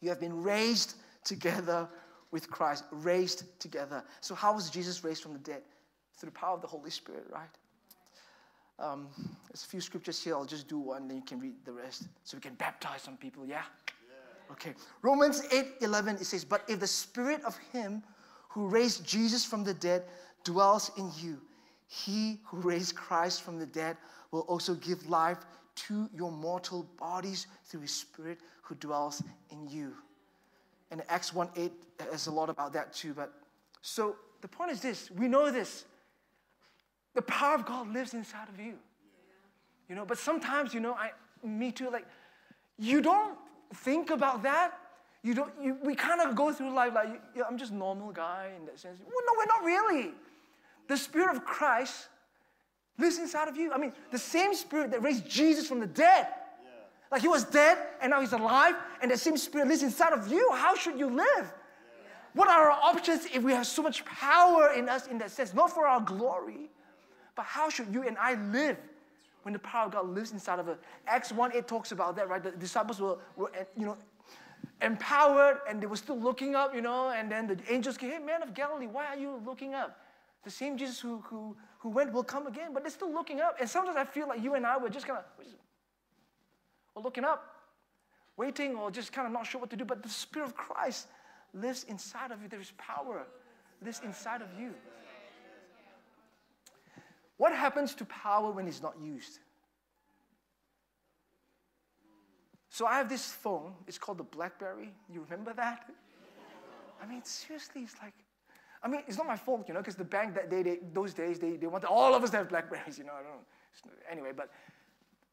you 0.00 0.08
have 0.08 0.20
been 0.20 0.42
raised 0.42 0.94
together 1.24 1.88
with 2.32 2.50
Christ, 2.50 2.84
raised 2.90 3.44
together. 3.60 4.02
So, 4.20 4.34
how 4.34 4.54
was 4.54 4.70
Jesus 4.70 5.04
raised 5.04 5.22
from 5.22 5.32
the 5.32 5.38
dead? 5.38 5.62
Through 6.16 6.30
the 6.30 6.38
power 6.38 6.54
of 6.54 6.60
the 6.60 6.66
Holy 6.66 6.90
Spirit, 6.90 7.26
right? 7.32 7.48
Um, 8.78 9.08
there's 9.48 9.64
a 9.64 9.66
few 9.66 9.80
scriptures 9.80 10.22
here. 10.22 10.34
I'll 10.34 10.44
just 10.44 10.68
do 10.68 10.78
one, 10.78 11.08
then 11.08 11.18
you 11.18 11.22
can 11.22 11.38
read 11.38 11.54
the 11.64 11.72
rest. 11.72 12.08
So 12.24 12.36
we 12.36 12.40
can 12.40 12.54
baptize 12.54 13.02
some 13.02 13.16
people, 13.16 13.46
yeah? 13.46 13.62
Okay. 14.52 14.74
Romans 15.00 15.42
8 15.50 15.66
11, 15.80 16.16
it 16.16 16.26
says, 16.26 16.44
But 16.44 16.62
if 16.68 16.80
the 16.80 16.86
spirit 16.86 17.42
of 17.44 17.56
him 17.72 18.02
who 18.48 18.68
raised 18.68 19.06
Jesus 19.06 19.44
from 19.44 19.64
the 19.64 19.74
dead 19.74 20.04
dwells 20.44 20.90
in 20.98 21.10
you, 21.18 21.40
he 21.86 22.38
who 22.44 22.58
raised 22.58 22.94
Christ 22.94 23.42
from 23.42 23.58
the 23.58 23.66
dead 23.66 23.96
will 24.30 24.40
also 24.42 24.74
give 24.74 25.08
life 25.08 25.38
to 25.74 26.08
your 26.14 26.30
mortal 26.30 26.86
bodies 26.98 27.46
through 27.64 27.80
his 27.80 27.94
spirit 27.94 28.38
who 28.62 28.74
dwells 28.74 29.22
in 29.50 29.68
you. 29.68 29.94
And 30.90 31.02
Acts 31.08 31.32
1 31.32 31.48
8 31.56 31.72
uh, 32.00 32.04
has 32.10 32.26
a 32.26 32.30
lot 32.30 32.50
about 32.50 32.74
that 32.74 32.92
too. 32.92 33.14
But 33.14 33.32
so 33.80 34.16
the 34.42 34.48
point 34.48 34.70
is 34.70 34.80
this 34.80 35.10
we 35.10 35.28
know 35.28 35.50
this. 35.50 35.86
The 37.14 37.22
power 37.22 37.54
of 37.54 37.66
God 37.66 37.92
lives 37.92 38.14
inside 38.14 38.48
of 38.48 38.58
you. 38.58 38.74
You 39.88 39.94
know, 39.94 40.06
but 40.06 40.18
sometimes, 40.18 40.72
you 40.72 40.80
know, 40.80 40.94
I 40.94 41.10
me 41.46 41.72
too, 41.72 41.90
like, 41.90 42.06
you 42.78 43.02
don't 43.02 43.36
think 43.74 44.10
about 44.10 44.42
that 44.42 44.78
you 45.22 45.34
don't, 45.34 45.52
you, 45.60 45.76
we 45.84 45.94
kind 45.94 46.20
of 46.20 46.34
go 46.34 46.52
through 46.52 46.74
life 46.74 46.94
like, 46.94 47.20
yeah, 47.34 47.44
I'm 47.48 47.56
just 47.56 47.72
normal 47.72 48.10
guy 48.10 48.50
in 48.58 48.66
that 48.66 48.78
sense. 48.78 48.98
Well, 49.00 49.24
no, 49.24 49.32
we're 49.38 49.46
not 49.46 49.64
really. 49.64 50.10
The 50.88 50.96
Spirit 50.96 51.36
of 51.36 51.44
Christ 51.44 52.08
lives 52.98 53.18
inside 53.18 53.46
of 53.46 53.56
you. 53.56 53.72
I 53.72 53.78
mean, 53.78 53.92
the 54.10 54.18
same 54.18 54.52
Spirit 54.52 54.90
that 54.90 55.02
raised 55.02 55.28
Jesus 55.28 55.68
from 55.68 55.78
the 55.78 55.86
dead. 55.86 56.26
Yeah. 56.26 56.70
Like 57.12 57.22
he 57.22 57.28
was 57.28 57.44
dead 57.44 57.78
and 58.00 58.10
now 58.10 58.20
he's 58.20 58.32
alive, 58.32 58.74
and 59.00 59.10
the 59.12 59.16
same 59.16 59.36
Spirit 59.36 59.68
lives 59.68 59.84
inside 59.84 60.12
of 60.12 60.26
you. 60.28 60.50
How 60.54 60.74
should 60.74 60.98
you 60.98 61.08
live? 61.08 61.28
Yeah. 61.36 62.10
What 62.34 62.48
are 62.48 62.72
our 62.72 62.78
options 62.82 63.26
if 63.32 63.44
we 63.44 63.52
have 63.52 63.66
so 63.66 63.80
much 63.80 64.04
power 64.04 64.72
in 64.72 64.88
us 64.88 65.06
in 65.06 65.18
that 65.18 65.30
sense? 65.30 65.54
Not 65.54 65.70
for 65.70 65.86
our 65.86 66.00
glory, 66.00 66.68
but 67.36 67.44
how 67.44 67.70
should 67.70 67.94
you 67.94 68.02
and 68.02 68.18
I 68.18 68.34
live 68.50 68.76
when 69.42 69.52
the 69.52 69.58
power 69.58 69.86
of 69.86 69.92
God 69.92 70.08
lives 70.08 70.32
inside 70.32 70.58
of 70.58 70.68
us? 70.68 70.78
Acts 71.06 71.32
1 71.32 71.52
8 71.54 71.66
talks 71.66 71.92
about 71.92 72.16
that, 72.16 72.28
right? 72.28 72.42
The 72.42 72.52
disciples 72.52 73.00
were, 73.00 73.18
were 73.36 73.50
you 73.76 73.86
know, 73.86 73.96
empowered 74.80 75.58
and 75.68 75.80
they 75.80 75.86
were 75.86 75.96
still 75.96 76.18
looking 76.18 76.54
up, 76.54 76.74
you 76.74 76.80
know, 76.80 77.10
and 77.10 77.30
then 77.30 77.46
the 77.46 77.58
angels 77.70 77.96
came, 77.96 78.10
hey, 78.10 78.18
man 78.18 78.42
of 78.42 78.54
Galilee, 78.54 78.86
why 78.86 79.06
are 79.06 79.16
you 79.16 79.40
looking 79.44 79.74
up? 79.74 79.98
The 80.44 80.50
same 80.50 80.76
Jesus 80.76 80.98
who, 80.98 81.20
who, 81.26 81.56
who 81.78 81.88
went 81.88 82.12
will 82.12 82.24
come 82.24 82.46
again, 82.46 82.72
but 82.74 82.82
they're 82.82 82.90
still 82.90 83.12
looking 83.12 83.40
up. 83.40 83.56
And 83.60 83.68
sometimes 83.68 83.96
I 83.96 84.04
feel 84.04 84.28
like 84.28 84.42
you 84.42 84.54
and 84.54 84.66
I 84.66 84.76
were 84.76 84.88
just 84.88 85.06
kind 85.06 85.18
of, 85.18 85.24
we're 86.94 87.02
looking 87.02 87.24
up, 87.24 87.56
waiting, 88.36 88.74
or 88.74 88.90
just 88.90 89.12
kind 89.12 89.26
of 89.26 89.32
not 89.32 89.46
sure 89.46 89.60
what 89.60 89.70
to 89.70 89.76
do. 89.76 89.84
But 89.84 90.02
the 90.02 90.08
Spirit 90.08 90.46
of 90.46 90.56
Christ 90.56 91.06
lives 91.54 91.84
inside 91.84 92.32
of 92.32 92.42
you. 92.42 92.48
There 92.48 92.60
is 92.60 92.72
power 92.76 93.26
lives 93.84 94.00
inside 94.04 94.42
of 94.42 94.48
you. 94.58 94.74
What 97.42 97.52
happens 97.52 97.92
to 97.94 98.04
power 98.04 98.52
when 98.52 98.68
it's 98.68 98.80
not 98.80 98.94
used? 99.02 99.40
So 102.68 102.86
I 102.86 102.98
have 102.98 103.08
this 103.08 103.32
phone. 103.32 103.72
It's 103.88 103.98
called 103.98 104.18
the 104.18 104.28
BlackBerry. 104.36 104.90
You 105.12 105.22
remember 105.28 105.52
that? 105.54 105.90
I 107.02 107.06
mean, 107.08 107.24
seriously, 107.24 107.82
it's 107.82 107.96
like, 108.00 108.14
I 108.80 108.86
mean, 108.86 109.02
it's 109.08 109.18
not 109.18 109.26
my 109.26 109.34
fault, 109.34 109.66
you 109.66 109.74
know, 109.74 109.80
because 109.80 109.96
the 109.96 110.04
bank 110.04 110.36
that 110.36 110.50
day, 110.50 110.62
they, 110.62 110.78
those 110.92 111.14
days, 111.14 111.40
they, 111.40 111.56
they 111.56 111.66
wanted 111.66 111.88
all 111.88 112.14
of 112.14 112.22
us 112.22 112.30
to 112.30 112.36
have 112.36 112.48
Blackberries, 112.48 112.96
you 112.96 113.02
know. 113.02 113.14
I 113.18 113.22
don't 113.24 113.98
Anyway, 114.08 114.30
but 114.36 114.48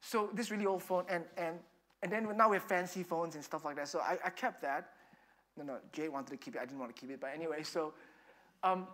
so 0.02 0.32
this 0.34 0.50
really 0.50 0.66
old 0.66 0.82
phone, 0.82 1.06
and 1.10 1.26
and 1.38 1.60
and 2.02 2.12
then 2.12 2.36
now 2.36 2.50
we 2.50 2.56
have 2.56 2.64
fancy 2.64 3.04
phones 3.04 3.36
and 3.36 3.44
stuff 3.44 3.66
like 3.66 3.76
that. 3.76 3.88
So 3.88 4.00
I, 4.00 4.18
I 4.26 4.32
kept 4.32 4.64
that. 4.64 4.94
No, 5.58 5.64
no, 5.64 5.78
Jay 5.94 6.10
wanted 6.10 6.32
to 6.32 6.38
keep 6.38 6.56
it. 6.56 6.60
I 6.60 6.66
didn't 6.66 6.80
want 6.80 6.96
to 6.96 7.00
keep 7.00 7.12
it, 7.12 7.20
but 7.20 7.32
anyway, 7.36 7.62
so 7.62 7.94
um, 8.64 8.88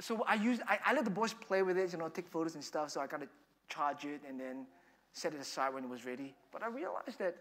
so 0.00 0.24
I 0.26 0.34
use 0.34 0.60
I, 0.66 0.78
I 0.86 0.94
let 0.94 1.04
the 1.04 1.10
boys 1.10 1.32
play 1.32 1.62
with 1.62 1.76
it, 1.76 1.92
you 1.92 1.98
know, 1.98 2.08
take 2.08 2.28
photos 2.28 2.54
and 2.54 2.62
stuff. 2.62 2.90
So 2.90 3.00
I 3.00 3.06
got 3.06 3.20
to 3.20 3.28
charge 3.68 4.04
it 4.04 4.20
and 4.28 4.38
then 4.38 4.66
set 5.12 5.34
it 5.34 5.40
aside 5.40 5.74
when 5.74 5.84
it 5.84 5.90
was 5.90 6.04
ready. 6.04 6.34
But 6.52 6.62
I 6.62 6.68
realized 6.68 7.18
that 7.18 7.36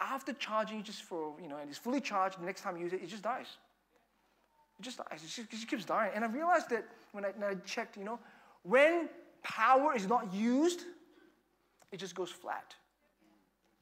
after 0.00 0.32
charging 0.34 0.82
just 0.82 1.02
for, 1.02 1.34
you 1.40 1.48
know, 1.48 1.56
and 1.56 1.68
it's 1.68 1.78
fully 1.78 2.00
charged, 2.00 2.40
the 2.40 2.46
next 2.46 2.62
time 2.62 2.76
you 2.76 2.84
use 2.84 2.92
it, 2.92 3.02
it 3.02 3.08
just 3.08 3.22
dies. 3.22 3.46
It 4.78 4.82
just 4.82 4.98
dies. 4.98 5.22
It 5.22 5.26
just, 5.26 5.38
it 5.38 5.50
just 5.50 5.68
keeps 5.68 5.84
dying. 5.84 6.12
And 6.14 6.24
I 6.24 6.28
realized 6.28 6.70
that 6.70 6.84
when 7.12 7.24
I, 7.24 7.28
when 7.36 7.50
I 7.50 7.54
checked, 7.66 7.96
you 7.96 8.04
know, 8.04 8.18
when 8.62 9.08
power 9.42 9.94
is 9.94 10.06
not 10.06 10.32
used, 10.32 10.82
it 11.92 11.98
just 11.98 12.14
goes 12.14 12.30
flat. 12.30 12.74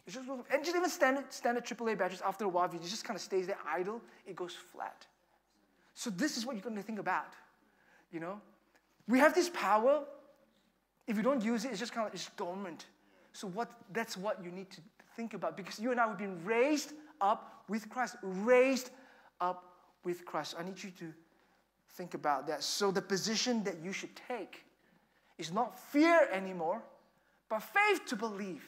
It 0.06 0.12
just 0.12 0.26
goes, 0.26 0.40
and 0.52 0.64
just 0.64 0.76
even 0.76 0.88
standard, 0.88 1.32
standard 1.32 1.64
AAA 1.64 1.98
batteries, 1.98 2.22
after 2.24 2.44
a 2.46 2.48
while, 2.48 2.64
if 2.64 2.74
it 2.74 2.82
just 2.82 3.04
kind 3.04 3.16
of 3.16 3.22
stays 3.22 3.46
there 3.46 3.58
idle, 3.68 4.00
it 4.26 4.34
goes 4.34 4.54
flat. 4.54 5.06
So 5.94 6.10
this 6.10 6.36
is 6.36 6.46
what 6.46 6.54
you're 6.54 6.62
going 6.62 6.76
to 6.76 6.82
think 6.82 6.98
about. 6.98 7.34
You 8.12 8.20
know, 8.20 8.40
we 9.06 9.18
have 9.18 9.34
this 9.34 9.50
power. 9.50 10.04
If 11.06 11.16
you 11.16 11.22
don't 11.22 11.42
use 11.42 11.64
it, 11.64 11.70
it's 11.70 11.80
just 11.80 11.92
kind 11.92 12.06
of 12.06 12.14
it's 12.14 12.30
dormant. 12.36 12.86
So 13.32 13.48
what? 13.48 13.70
That's 13.92 14.16
what 14.16 14.42
you 14.42 14.50
need 14.50 14.70
to 14.70 14.80
think 15.16 15.34
about 15.34 15.56
because 15.56 15.78
you 15.78 15.90
and 15.90 16.00
I 16.00 16.06
have 16.06 16.18
been 16.18 16.42
raised 16.44 16.92
up 17.20 17.64
with 17.68 17.88
Christ, 17.88 18.16
raised 18.22 18.90
up 19.40 19.64
with 20.04 20.24
Christ. 20.24 20.54
I 20.58 20.62
need 20.62 20.82
you 20.82 20.90
to 20.90 21.12
think 21.90 22.14
about 22.14 22.46
that. 22.46 22.62
So, 22.62 22.90
the 22.90 23.02
position 23.02 23.64
that 23.64 23.78
you 23.82 23.92
should 23.92 24.14
take 24.28 24.64
is 25.36 25.52
not 25.52 25.78
fear 25.78 26.28
anymore, 26.32 26.82
but 27.48 27.60
faith 27.60 28.06
to 28.06 28.16
believe. 28.16 28.64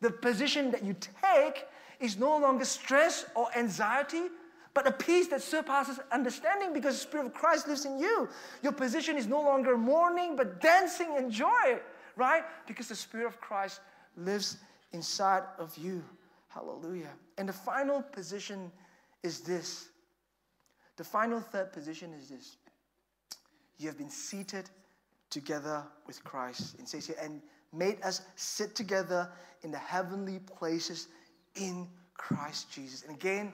The 0.00 0.10
position 0.10 0.70
that 0.70 0.84
you 0.84 0.94
take 1.34 1.66
is 2.00 2.16
no 2.16 2.38
longer 2.38 2.64
stress 2.64 3.26
or 3.34 3.48
anxiety, 3.56 4.24
but 4.74 4.86
a 4.86 4.92
peace 4.92 5.28
that 5.28 5.42
surpasses 5.42 5.98
understanding 6.12 6.72
because 6.72 6.94
the 6.94 7.00
Spirit 7.00 7.26
of 7.26 7.34
Christ 7.34 7.66
lives 7.68 7.84
in 7.84 7.98
you. 7.98 8.28
Your 8.62 8.72
position 8.72 9.16
is 9.16 9.26
no 9.26 9.40
longer 9.40 9.76
mourning, 9.76 10.36
but 10.36 10.60
dancing 10.60 11.16
and 11.16 11.30
joy, 11.30 11.78
right? 12.16 12.44
Because 12.66 12.88
the 12.88 12.94
Spirit 12.94 13.26
of 13.26 13.40
Christ 13.40 13.80
lives 14.16 14.58
inside 14.92 15.42
of 15.58 15.76
you. 15.76 16.04
Hallelujah. 16.48 17.12
And 17.36 17.48
the 17.48 17.52
final 17.52 18.02
position 18.02 18.70
is 19.22 19.40
this. 19.40 19.88
The 20.96 21.04
final 21.04 21.40
third 21.40 21.72
position 21.72 22.12
is 22.12 22.28
this. 22.28 22.56
You 23.78 23.86
have 23.88 23.98
been 23.98 24.10
seated 24.10 24.68
together 25.30 25.84
with 26.06 26.22
Christ. 26.24 26.76
It 26.78 26.88
says 26.88 27.06
here, 27.06 27.16
and 27.22 27.40
made 27.72 28.02
us 28.02 28.22
sit 28.36 28.74
together 28.74 29.30
in 29.62 29.70
the 29.70 29.78
heavenly 29.78 30.40
places 30.40 31.08
in 31.54 31.86
Christ 32.14 32.70
Jesus. 32.70 33.02
And 33.02 33.14
again, 33.14 33.52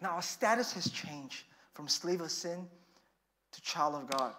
now 0.00 0.10
our 0.10 0.22
status 0.22 0.72
has 0.72 0.90
changed 0.90 1.44
from 1.72 1.88
slave 1.88 2.20
of 2.20 2.30
sin 2.30 2.66
to 3.52 3.60
child 3.62 3.94
of 3.94 4.10
God. 4.10 4.34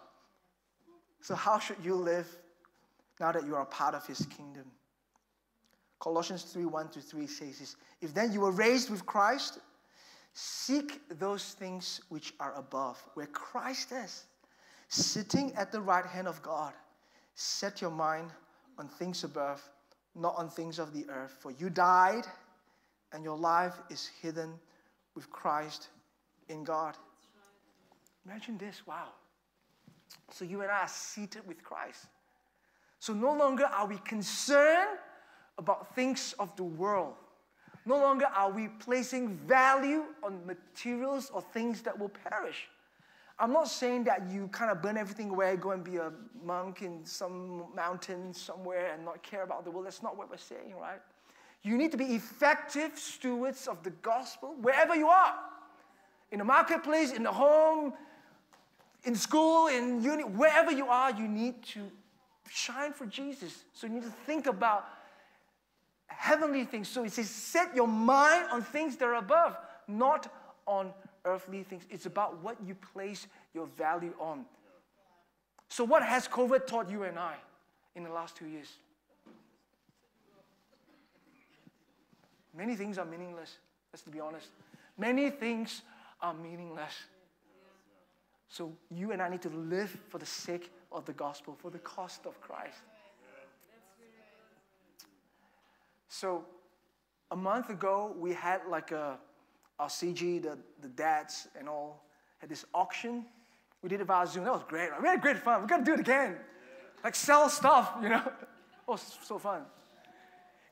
So, 1.21 1.35
how 1.35 1.59
should 1.59 1.77
you 1.83 1.95
live 1.95 2.27
now 3.19 3.31
that 3.31 3.45
you 3.45 3.55
are 3.55 3.63
a 3.63 3.65
part 3.65 3.95
of 3.95 4.05
his 4.05 4.25
kingdom? 4.27 4.65
Colossians 5.99 6.43
3 6.43 6.65
1 6.65 6.89
to 6.89 7.01
3 7.01 7.27
says 7.27 7.59
this 7.59 7.75
If 8.01 8.13
then 8.13 8.31
you 8.31 8.41
were 8.41 8.51
raised 8.51 8.89
with 8.89 9.05
Christ, 9.05 9.59
seek 10.33 11.01
those 11.19 11.53
things 11.53 12.01
which 12.09 12.33
are 12.39 12.53
above, 12.55 13.03
where 13.15 13.27
Christ 13.27 13.91
is, 13.91 14.25
sitting 14.89 15.53
at 15.55 15.71
the 15.71 15.81
right 15.81 16.05
hand 16.05 16.27
of 16.27 16.41
God. 16.41 16.73
Set 17.35 17.81
your 17.81 17.91
mind 17.91 18.31
on 18.77 18.87
things 18.87 19.23
above, 19.23 19.61
not 20.15 20.35
on 20.37 20.49
things 20.49 20.79
of 20.79 20.93
the 20.93 21.05
earth. 21.09 21.35
For 21.39 21.51
you 21.51 21.69
died, 21.69 22.25
and 23.11 23.23
your 23.23 23.37
life 23.37 23.75
is 23.89 24.09
hidden 24.21 24.53
with 25.17 25.31
Christ 25.31 25.89
in 26.47 26.63
God. 26.63 26.95
Imagine 28.23 28.55
this 28.59 28.85
wow. 28.85 29.09
So 30.29 30.45
you 30.45 30.61
and 30.61 30.69
I 30.69 30.81
are 30.81 30.87
seated 30.87 31.41
with 31.47 31.63
Christ. 31.63 32.05
So 32.99 33.13
no 33.13 33.33
longer 33.33 33.65
are 33.65 33.87
we 33.87 33.97
concerned 33.97 34.99
about 35.57 35.95
things 35.95 36.35
of 36.37 36.55
the 36.55 36.63
world. 36.63 37.15
No 37.87 37.95
longer 37.95 38.27
are 38.27 38.51
we 38.51 38.67
placing 38.67 39.37
value 39.37 40.03
on 40.21 40.45
materials 40.45 41.31
or 41.33 41.41
things 41.41 41.81
that 41.81 41.97
will 41.97 42.11
perish. 42.29 42.67
I'm 43.39 43.53
not 43.53 43.69
saying 43.69 44.03
that 44.03 44.29
you 44.29 44.49
kind 44.49 44.69
of 44.69 44.83
burn 44.83 44.97
everything 44.97 45.29
away, 45.29 45.55
go 45.55 45.71
and 45.71 45.83
be 45.83 45.97
a 45.97 46.11
monk 46.43 46.83
in 46.83 47.03
some 47.05 47.65
mountain 47.75 48.35
somewhere 48.35 48.93
and 48.93 49.03
not 49.03 49.23
care 49.23 49.43
about 49.43 49.63
the 49.63 49.71
world. 49.71 49.87
That's 49.87 50.03
not 50.03 50.15
what 50.15 50.29
we're 50.29 50.37
saying, 50.37 50.75
right? 50.79 51.01
You 51.67 51.77
need 51.77 51.91
to 51.91 51.97
be 51.97 52.15
effective 52.15 52.97
stewards 52.97 53.67
of 53.67 53.83
the 53.83 53.89
gospel 53.89 54.55
wherever 54.61 54.95
you 54.95 55.09
are 55.09 55.35
in 56.31 56.39
the 56.39 56.45
marketplace, 56.45 57.11
in 57.11 57.23
the 57.23 57.31
home, 57.31 57.93
in 59.03 59.15
school, 59.15 59.67
in 59.67 60.01
uni, 60.01 60.23
wherever 60.23 60.71
you 60.71 60.87
are, 60.87 61.11
you 61.11 61.27
need 61.27 61.61
to 61.63 61.91
shine 62.49 62.93
for 62.93 63.05
Jesus. 63.05 63.65
So 63.73 63.85
you 63.85 63.93
need 63.93 64.03
to 64.03 64.13
think 64.25 64.47
about 64.47 64.87
heavenly 66.07 66.63
things. 66.63 66.87
So 66.87 67.03
it 67.03 67.11
says, 67.11 67.29
set 67.29 67.75
your 67.75 67.87
mind 67.87 68.47
on 68.51 68.61
things 68.61 68.95
that 68.97 69.05
are 69.05 69.15
above, 69.15 69.57
not 69.87 70.31
on 70.65 70.93
earthly 71.25 71.63
things. 71.63 71.83
It's 71.89 72.05
about 72.05 72.41
what 72.41 72.57
you 72.65 72.75
place 72.75 73.27
your 73.53 73.67
value 73.77 74.13
on. 74.19 74.45
So, 75.69 75.83
what 75.83 76.01
has 76.01 76.29
COVID 76.29 76.65
taught 76.65 76.89
you 76.89 77.03
and 77.03 77.19
I 77.19 77.35
in 77.95 78.05
the 78.05 78.09
last 78.09 78.37
two 78.37 78.47
years? 78.47 78.69
Many 82.57 82.75
things 82.75 82.97
are 82.97 83.05
meaningless, 83.05 83.57
let's 83.93 84.03
be 84.03 84.19
honest. 84.19 84.47
Many 84.97 85.29
things 85.29 85.83
are 86.21 86.33
meaningless. 86.33 86.93
So, 88.49 88.73
you 88.89 89.11
and 89.11 89.21
I 89.21 89.29
need 89.29 89.41
to 89.43 89.49
live 89.49 89.95
for 90.09 90.17
the 90.17 90.25
sake 90.25 90.71
of 90.91 91.05
the 91.05 91.13
gospel, 91.13 91.55
for 91.61 91.69
the 91.69 91.79
cost 91.79 92.25
of 92.25 92.39
Christ. 92.41 92.79
So 96.09 96.45
a 97.29 97.35
month 97.35 97.69
ago, 97.69 98.15
we 98.17 98.33
had 98.33 98.61
like 98.67 98.91
a, 98.91 99.19
our 99.77 99.87
CG, 99.87 100.41
the, 100.41 100.57
the 100.81 100.87
dads 100.87 101.47
and 101.57 101.69
all, 101.69 102.03
had 102.39 102.49
this 102.49 102.65
auction. 102.73 103.25
We 103.83 103.89
did 103.89 104.01
it 104.01 104.05
via 104.05 104.25
Zoom. 104.25 104.45
That 104.45 104.53
was 104.53 104.63
great. 104.67 104.89
We 104.99 105.07
had 105.07 105.21
great 105.21 105.37
fun. 105.37 105.61
We 105.61 105.67
got 105.67 105.77
to 105.77 105.83
do 105.83 105.93
it 105.93 105.99
again. 105.99 106.37
Like 107.03 107.13
sell 107.13 107.49
stuff, 107.49 107.93
you 108.01 108.09
know. 108.09 108.23
it 108.25 108.87
was 108.87 109.17
so 109.21 109.37
fun. 109.37 109.63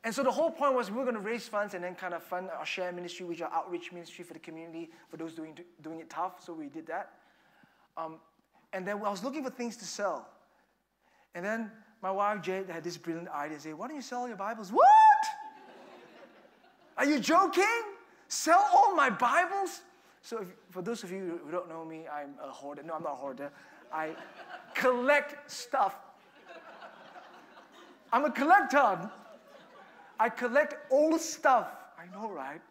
And 0.05 0.13
so 0.13 0.21
the 0.21 0.31
whole 0.31 0.51
point 0.51 0.75
was 0.75 0.91
we 0.91 0.97
were 0.97 1.03
going 1.03 1.15
to 1.15 1.19
raise 1.19 1.47
funds 1.47 1.73
and 1.73 1.83
then 1.83 1.95
kind 1.95 2.13
of 2.13 2.21
fund 2.21 2.51
our 2.51 2.65
share 2.65 2.91
ministry, 2.91 3.25
which 3.25 3.41
our 3.41 3.51
outreach 3.51 3.91
ministry 3.91 4.23
for 4.23 4.33
the 4.33 4.39
community, 4.39 4.91
for 5.09 5.17
those 5.17 5.33
doing, 5.33 5.57
doing 5.81 5.99
it 5.99 6.11
tough. 6.11 6.45
So 6.45 6.53
we 6.53 6.67
did 6.67 6.85
that. 6.85 7.13
Um, 7.97 8.17
and 8.71 8.87
then 8.87 8.97
I 8.97 9.09
was 9.09 9.23
looking 9.23 9.43
for 9.43 9.49
things 9.49 9.75
to 9.77 9.85
sell. 9.85 10.29
And 11.33 11.43
then 11.43 11.71
my 12.03 12.11
wife 12.11 12.43
Jade 12.43 12.69
had 12.69 12.83
this 12.83 12.97
brilliant 12.97 13.29
idea. 13.29 13.59
Say, 13.59 13.73
why 13.73 13.87
don't 13.87 13.95
you 13.95 14.03
sell 14.03 14.27
your 14.27 14.37
Bibles? 14.37 14.71
What? 14.71 14.85
Are 16.99 17.05
you 17.05 17.19
joking? 17.19 17.65
Sell 18.27 18.63
all 18.75 18.95
my 18.95 19.09
Bibles? 19.09 19.81
So, 20.21 20.41
if, 20.41 20.47
for 20.69 20.83
those 20.83 21.03
of 21.03 21.11
you 21.11 21.39
who 21.43 21.51
don't 21.51 21.67
know 21.67 21.83
me, 21.83 22.03
I'm 22.07 22.35
a 22.43 22.51
hoarder. 22.51 22.83
No, 22.83 22.93
I'm 22.93 23.03
not 23.03 23.13
a 23.13 23.15
hoarder. 23.15 23.51
I 23.91 24.11
collect 24.75 25.49
stuff. 25.49 25.95
I'm 28.13 28.25
a 28.25 28.31
collector. 28.31 29.09
I 30.19 30.29
collect 30.29 30.75
old 30.91 31.19
stuff. 31.21 31.67
I 31.99 32.05
know, 32.15 32.29
right? 32.29 32.61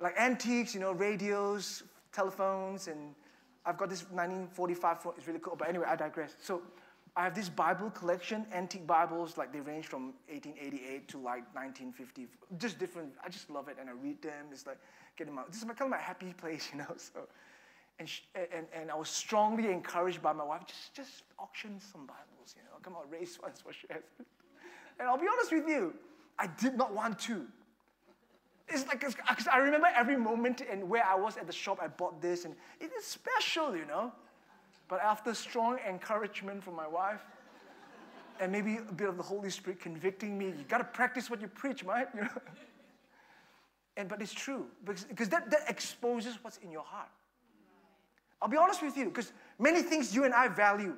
Like 0.00 0.14
antiques, 0.18 0.74
you 0.74 0.80
know, 0.80 0.92
radios, 0.92 1.82
telephones, 2.12 2.88
and 2.88 3.14
I've 3.64 3.78
got 3.78 3.88
this 3.88 4.02
1945 4.02 5.00
phone. 5.02 5.12
It's 5.16 5.26
really 5.26 5.38
cool. 5.38 5.54
But 5.56 5.68
anyway, 5.68 5.86
I 5.88 5.96
digress. 5.96 6.34
So, 6.40 6.62
I 7.14 7.24
have 7.24 7.34
this 7.34 7.50
Bible 7.50 7.90
collection, 7.90 8.46
antique 8.54 8.86
Bibles, 8.86 9.36
like 9.36 9.52
they 9.52 9.60
range 9.60 9.86
from 9.86 10.14
1888 10.30 11.08
to 11.08 11.18
like 11.18 11.44
1950, 11.54 12.26
just 12.58 12.78
different. 12.78 13.12
I 13.22 13.28
just 13.28 13.50
love 13.50 13.68
it, 13.68 13.76
and 13.78 13.90
I 13.90 13.92
read 13.92 14.22
them. 14.22 14.46
It's 14.50 14.66
like 14.66 14.78
getting 15.18 15.34
my 15.34 15.42
this 15.48 15.58
is 15.58 15.66
my 15.66 15.74
kind 15.74 15.92
of 15.92 15.98
my 15.98 16.02
happy 16.02 16.32
place, 16.42 16.70
you 16.72 16.78
know. 16.78 16.94
So, 16.96 17.28
And, 17.98 18.08
sh- 18.08 18.22
and, 18.34 18.66
and 18.74 18.90
I 18.90 18.94
was 18.94 19.10
strongly 19.10 19.70
encouraged 19.70 20.22
by 20.22 20.32
my 20.32 20.42
wife, 20.44 20.62
just, 20.66 20.94
just 20.94 21.22
auction 21.38 21.78
some 21.78 22.06
Bibles, 22.06 22.54
you 22.56 22.62
know, 22.64 22.78
come 22.82 22.96
on, 22.96 23.02
raise 23.10 23.36
funds 23.36 23.60
for 23.60 23.72
shares. 23.72 24.04
And 24.98 25.08
I'll 25.08 25.18
be 25.18 25.26
honest 25.32 25.52
with 25.52 25.66
you, 25.66 25.94
I 26.42 26.48
did 26.60 26.76
not 26.76 26.92
want 26.92 27.20
to. 27.20 27.46
It's 28.68 28.84
like, 28.88 29.00
because 29.00 29.46
I 29.46 29.58
remember 29.58 29.88
every 29.94 30.16
moment 30.16 30.62
and 30.68 30.88
where 30.88 31.04
I 31.04 31.14
was 31.14 31.36
at 31.36 31.46
the 31.46 31.52
shop, 31.52 31.78
I 31.80 31.86
bought 31.86 32.20
this, 32.20 32.44
and 32.44 32.54
it 32.80 32.90
is 32.98 33.04
special, 33.04 33.76
you 33.76 33.86
know. 33.86 34.12
But 34.88 35.00
after 35.02 35.34
strong 35.34 35.78
encouragement 35.88 36.64
from 36.64 36.74
my 36.74 36.88
wife, 36.88 37.20
and 38.40 38.50
maybe 38.50 38.78
a 38.78 38.92
bit 38.92 39.08
of 39.08 39.16
the 39.16 39.22
Holy 39.22 39.50
Spirit 39.50 39.78
convicting 39.78 40.36
me, 40.36 40.46
you 40.46 40.64
got 40.68 40.78
to 40.78 40.84
practice 40.84 41.30
what 41.30 41.40
you 41.40 41.46
preach, 41.46 41.84
mate. 41.84 42.06
You 42.14 42.22
know? 42.22 42.42
And 43.96 44.08
but 44.08 44.20
it's 44.20 44.32
true 44.32 44.66
because, 44.84 45.04
because 45.04 45.28
that, 45.28 45.50
that 45.50 45.68
exposes 45.68 46.38
what's 46.42 46.56
in 46.58 46.72
your 46.72 46.82
heart. 46.82 47.10
I'll 48.40 48.48
be 48.48 48.56
honest 48.56 48.82
with 48.82 48.96
you, 48.96 49.04
because 49.04 49.32
many 49.60 49.82
things 49.82 50.12
you 50.12 50.24
and 50.24 50.34
I 50.34 50.48
value, 50.48 50.96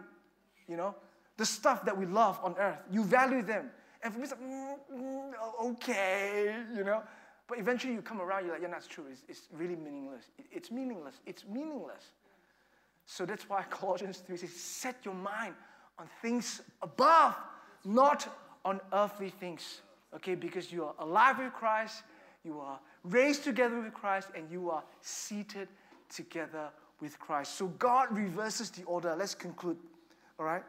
you 0.69 0.77
know, 0.79 0.95
the 1.37 1.45
stuff 1.45 1.85
that 1.85 1.99
we 1.99 2.07
love 2.07 2.41
on 2.43 2.55
earth, 2.57 2.79
you 2.91 3.05
value 3.05 3.43
them. 3.43 3.71
And 4.05 4.13
for 4.13 4.19
me, 4.19 4.25
it's 4.25 4.33
like, 4.33 4.43
mm, 4.43 4.77
mm, 4.95 5.33
okay, 5.63 6.55
you 6.77 6.85
know. 6.85 7.03
But 7.49 7.59
eventually 7.59 7.95
you 7.95 8.03
come 8.03 8.21
around, 8.21 8.45
you're 8.45 8.53
like, 8.53 8.63
yeah, 8.63 8.69
that's 8.69 8.87
true. 8.87 9.05
It's, 9.11 9.23
it's 9.29 9.49
really 9.51 9.77
meaningless. 9.77 10.27
It, 10.39 10.45
it's 10.53 10.71
meaningless. 10.71 11.21
It's 11.27 11.45
meaningless. 11.47 12.11
So 13.07 13.25
that's 13.25 13.49
why 13.49 13.63
Colossians 13.71 14.19
3 14.19 14.37
says, 14.37 14.53
set 14.53 14.97
your 15.05 15.15
mind 15.15 15.55
on 15.99 16.07
things 16.21 16.61
above, 16.83 17.35
not 17.85 18.29
on 18.65 18.81
earthly 18.93 19.31
things. 19.31 19.81
Okay, 20.15 20.35
because 20.35 20.71
you 20.71 20.85
are 20.85 20.95
alive 20.99 21.39
with 21.39 21.53
Christ, 21.53 22.03
you 22.45 22.61
are 22.61 22.79
raised 23.03 23.43
together 23.43 23.81
with 23.81 23.93
Christ, 23.95 24.29
and 24.37 24.51
you 24.51 24.71
are 24.71 24.85
seated 25.01 25.69
together 26.09 26.69
with 27.01 27.19
Christ. 27.19 27.57
So 27.57 27.69
God 27.69 28.09
reverses 28.13 28.71
the 28.71 28.85
order. 28.85 29.17
Let's 29.17 29.35
conclude. 29.35 29.79
All 30.39 30.47
right? 30.47 30.63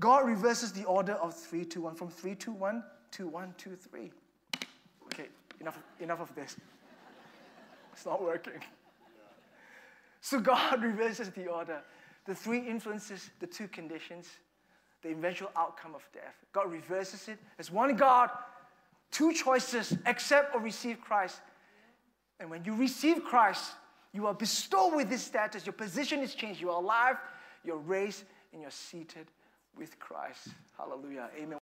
God 0.00 0.26
reverses 0.26 0.72
the 0.72 0.84
order 0.84 1.12
of 1.12 1.34
3 1.34 1.64
to 1.66 1.82
1 1.82 1.94
from 1.94 2.08
3 2.08 2.34
to 2.36 2.52
1 2.52 2.82
to 3.12 3.28
1 3.28 3.54
to 3.58 3.76
3. 3.76 4.10
Okay, 5.04 5.26
enough, 5.60 5.78
enough 6.00 6.20
of 6.20 6.34
this. 6.34 6.56
It's 7.92 8.06
not 8.06 8.22
working. 8.22 8.60
So 10.22 10.40
God 10.40 10.82
reverses 10.82 11.28
the 11.30 11.46
order. 11.46 11.82
The 12.24 12.34
three 12.34 12.60
influences, 12.60 13.30
the 13.40 13.46
two 13.46 13.68
conditions, 13.68 14.28
the 15.02 15.10
eventual 15.10 15.50
outcome 15.56 15.94
of 15.94 16.02
death. 16.14 16.34
God 16.52 16.70
reverses 16.70 17.28
it. 17.28 17.38
There's 17.56 17.70
one 17.70 17.94
God, 17.96 18.30
two 19.10 19.32
choices 19.34 19.96
accept 20.06 20.54
or 20.54 20.60
receive 20.60 21.00
Christ. 21.00 21.40
And 22.38 22.48
when 22.50 22.64
you 22.64 22.74
receive 22.74 23.24
Christ, 23.24 23.72
you 24.12 24.26
are 24.26 24.34
bestowed 24.34 24.94
with 24.94 25.10
this 25.10 25.22
status. 25.22 25.66
Your 25.66 25.72
position 25.74 26.20
is 26.20 26.34
changed. 26.34 26.60
You 26.60 26.70
are 26.70 26.80
alive, 26.82 27.16
you're 27.64 27.76
raised, 27.78 28.24
and 28.52 28.62
you're 28.62 28.70
seated 28.70 29.26
with 29.76 29.98
Christ. 29.98 30.48
Hallelujah. 30.76 31.30
Amen. 31.36 31.58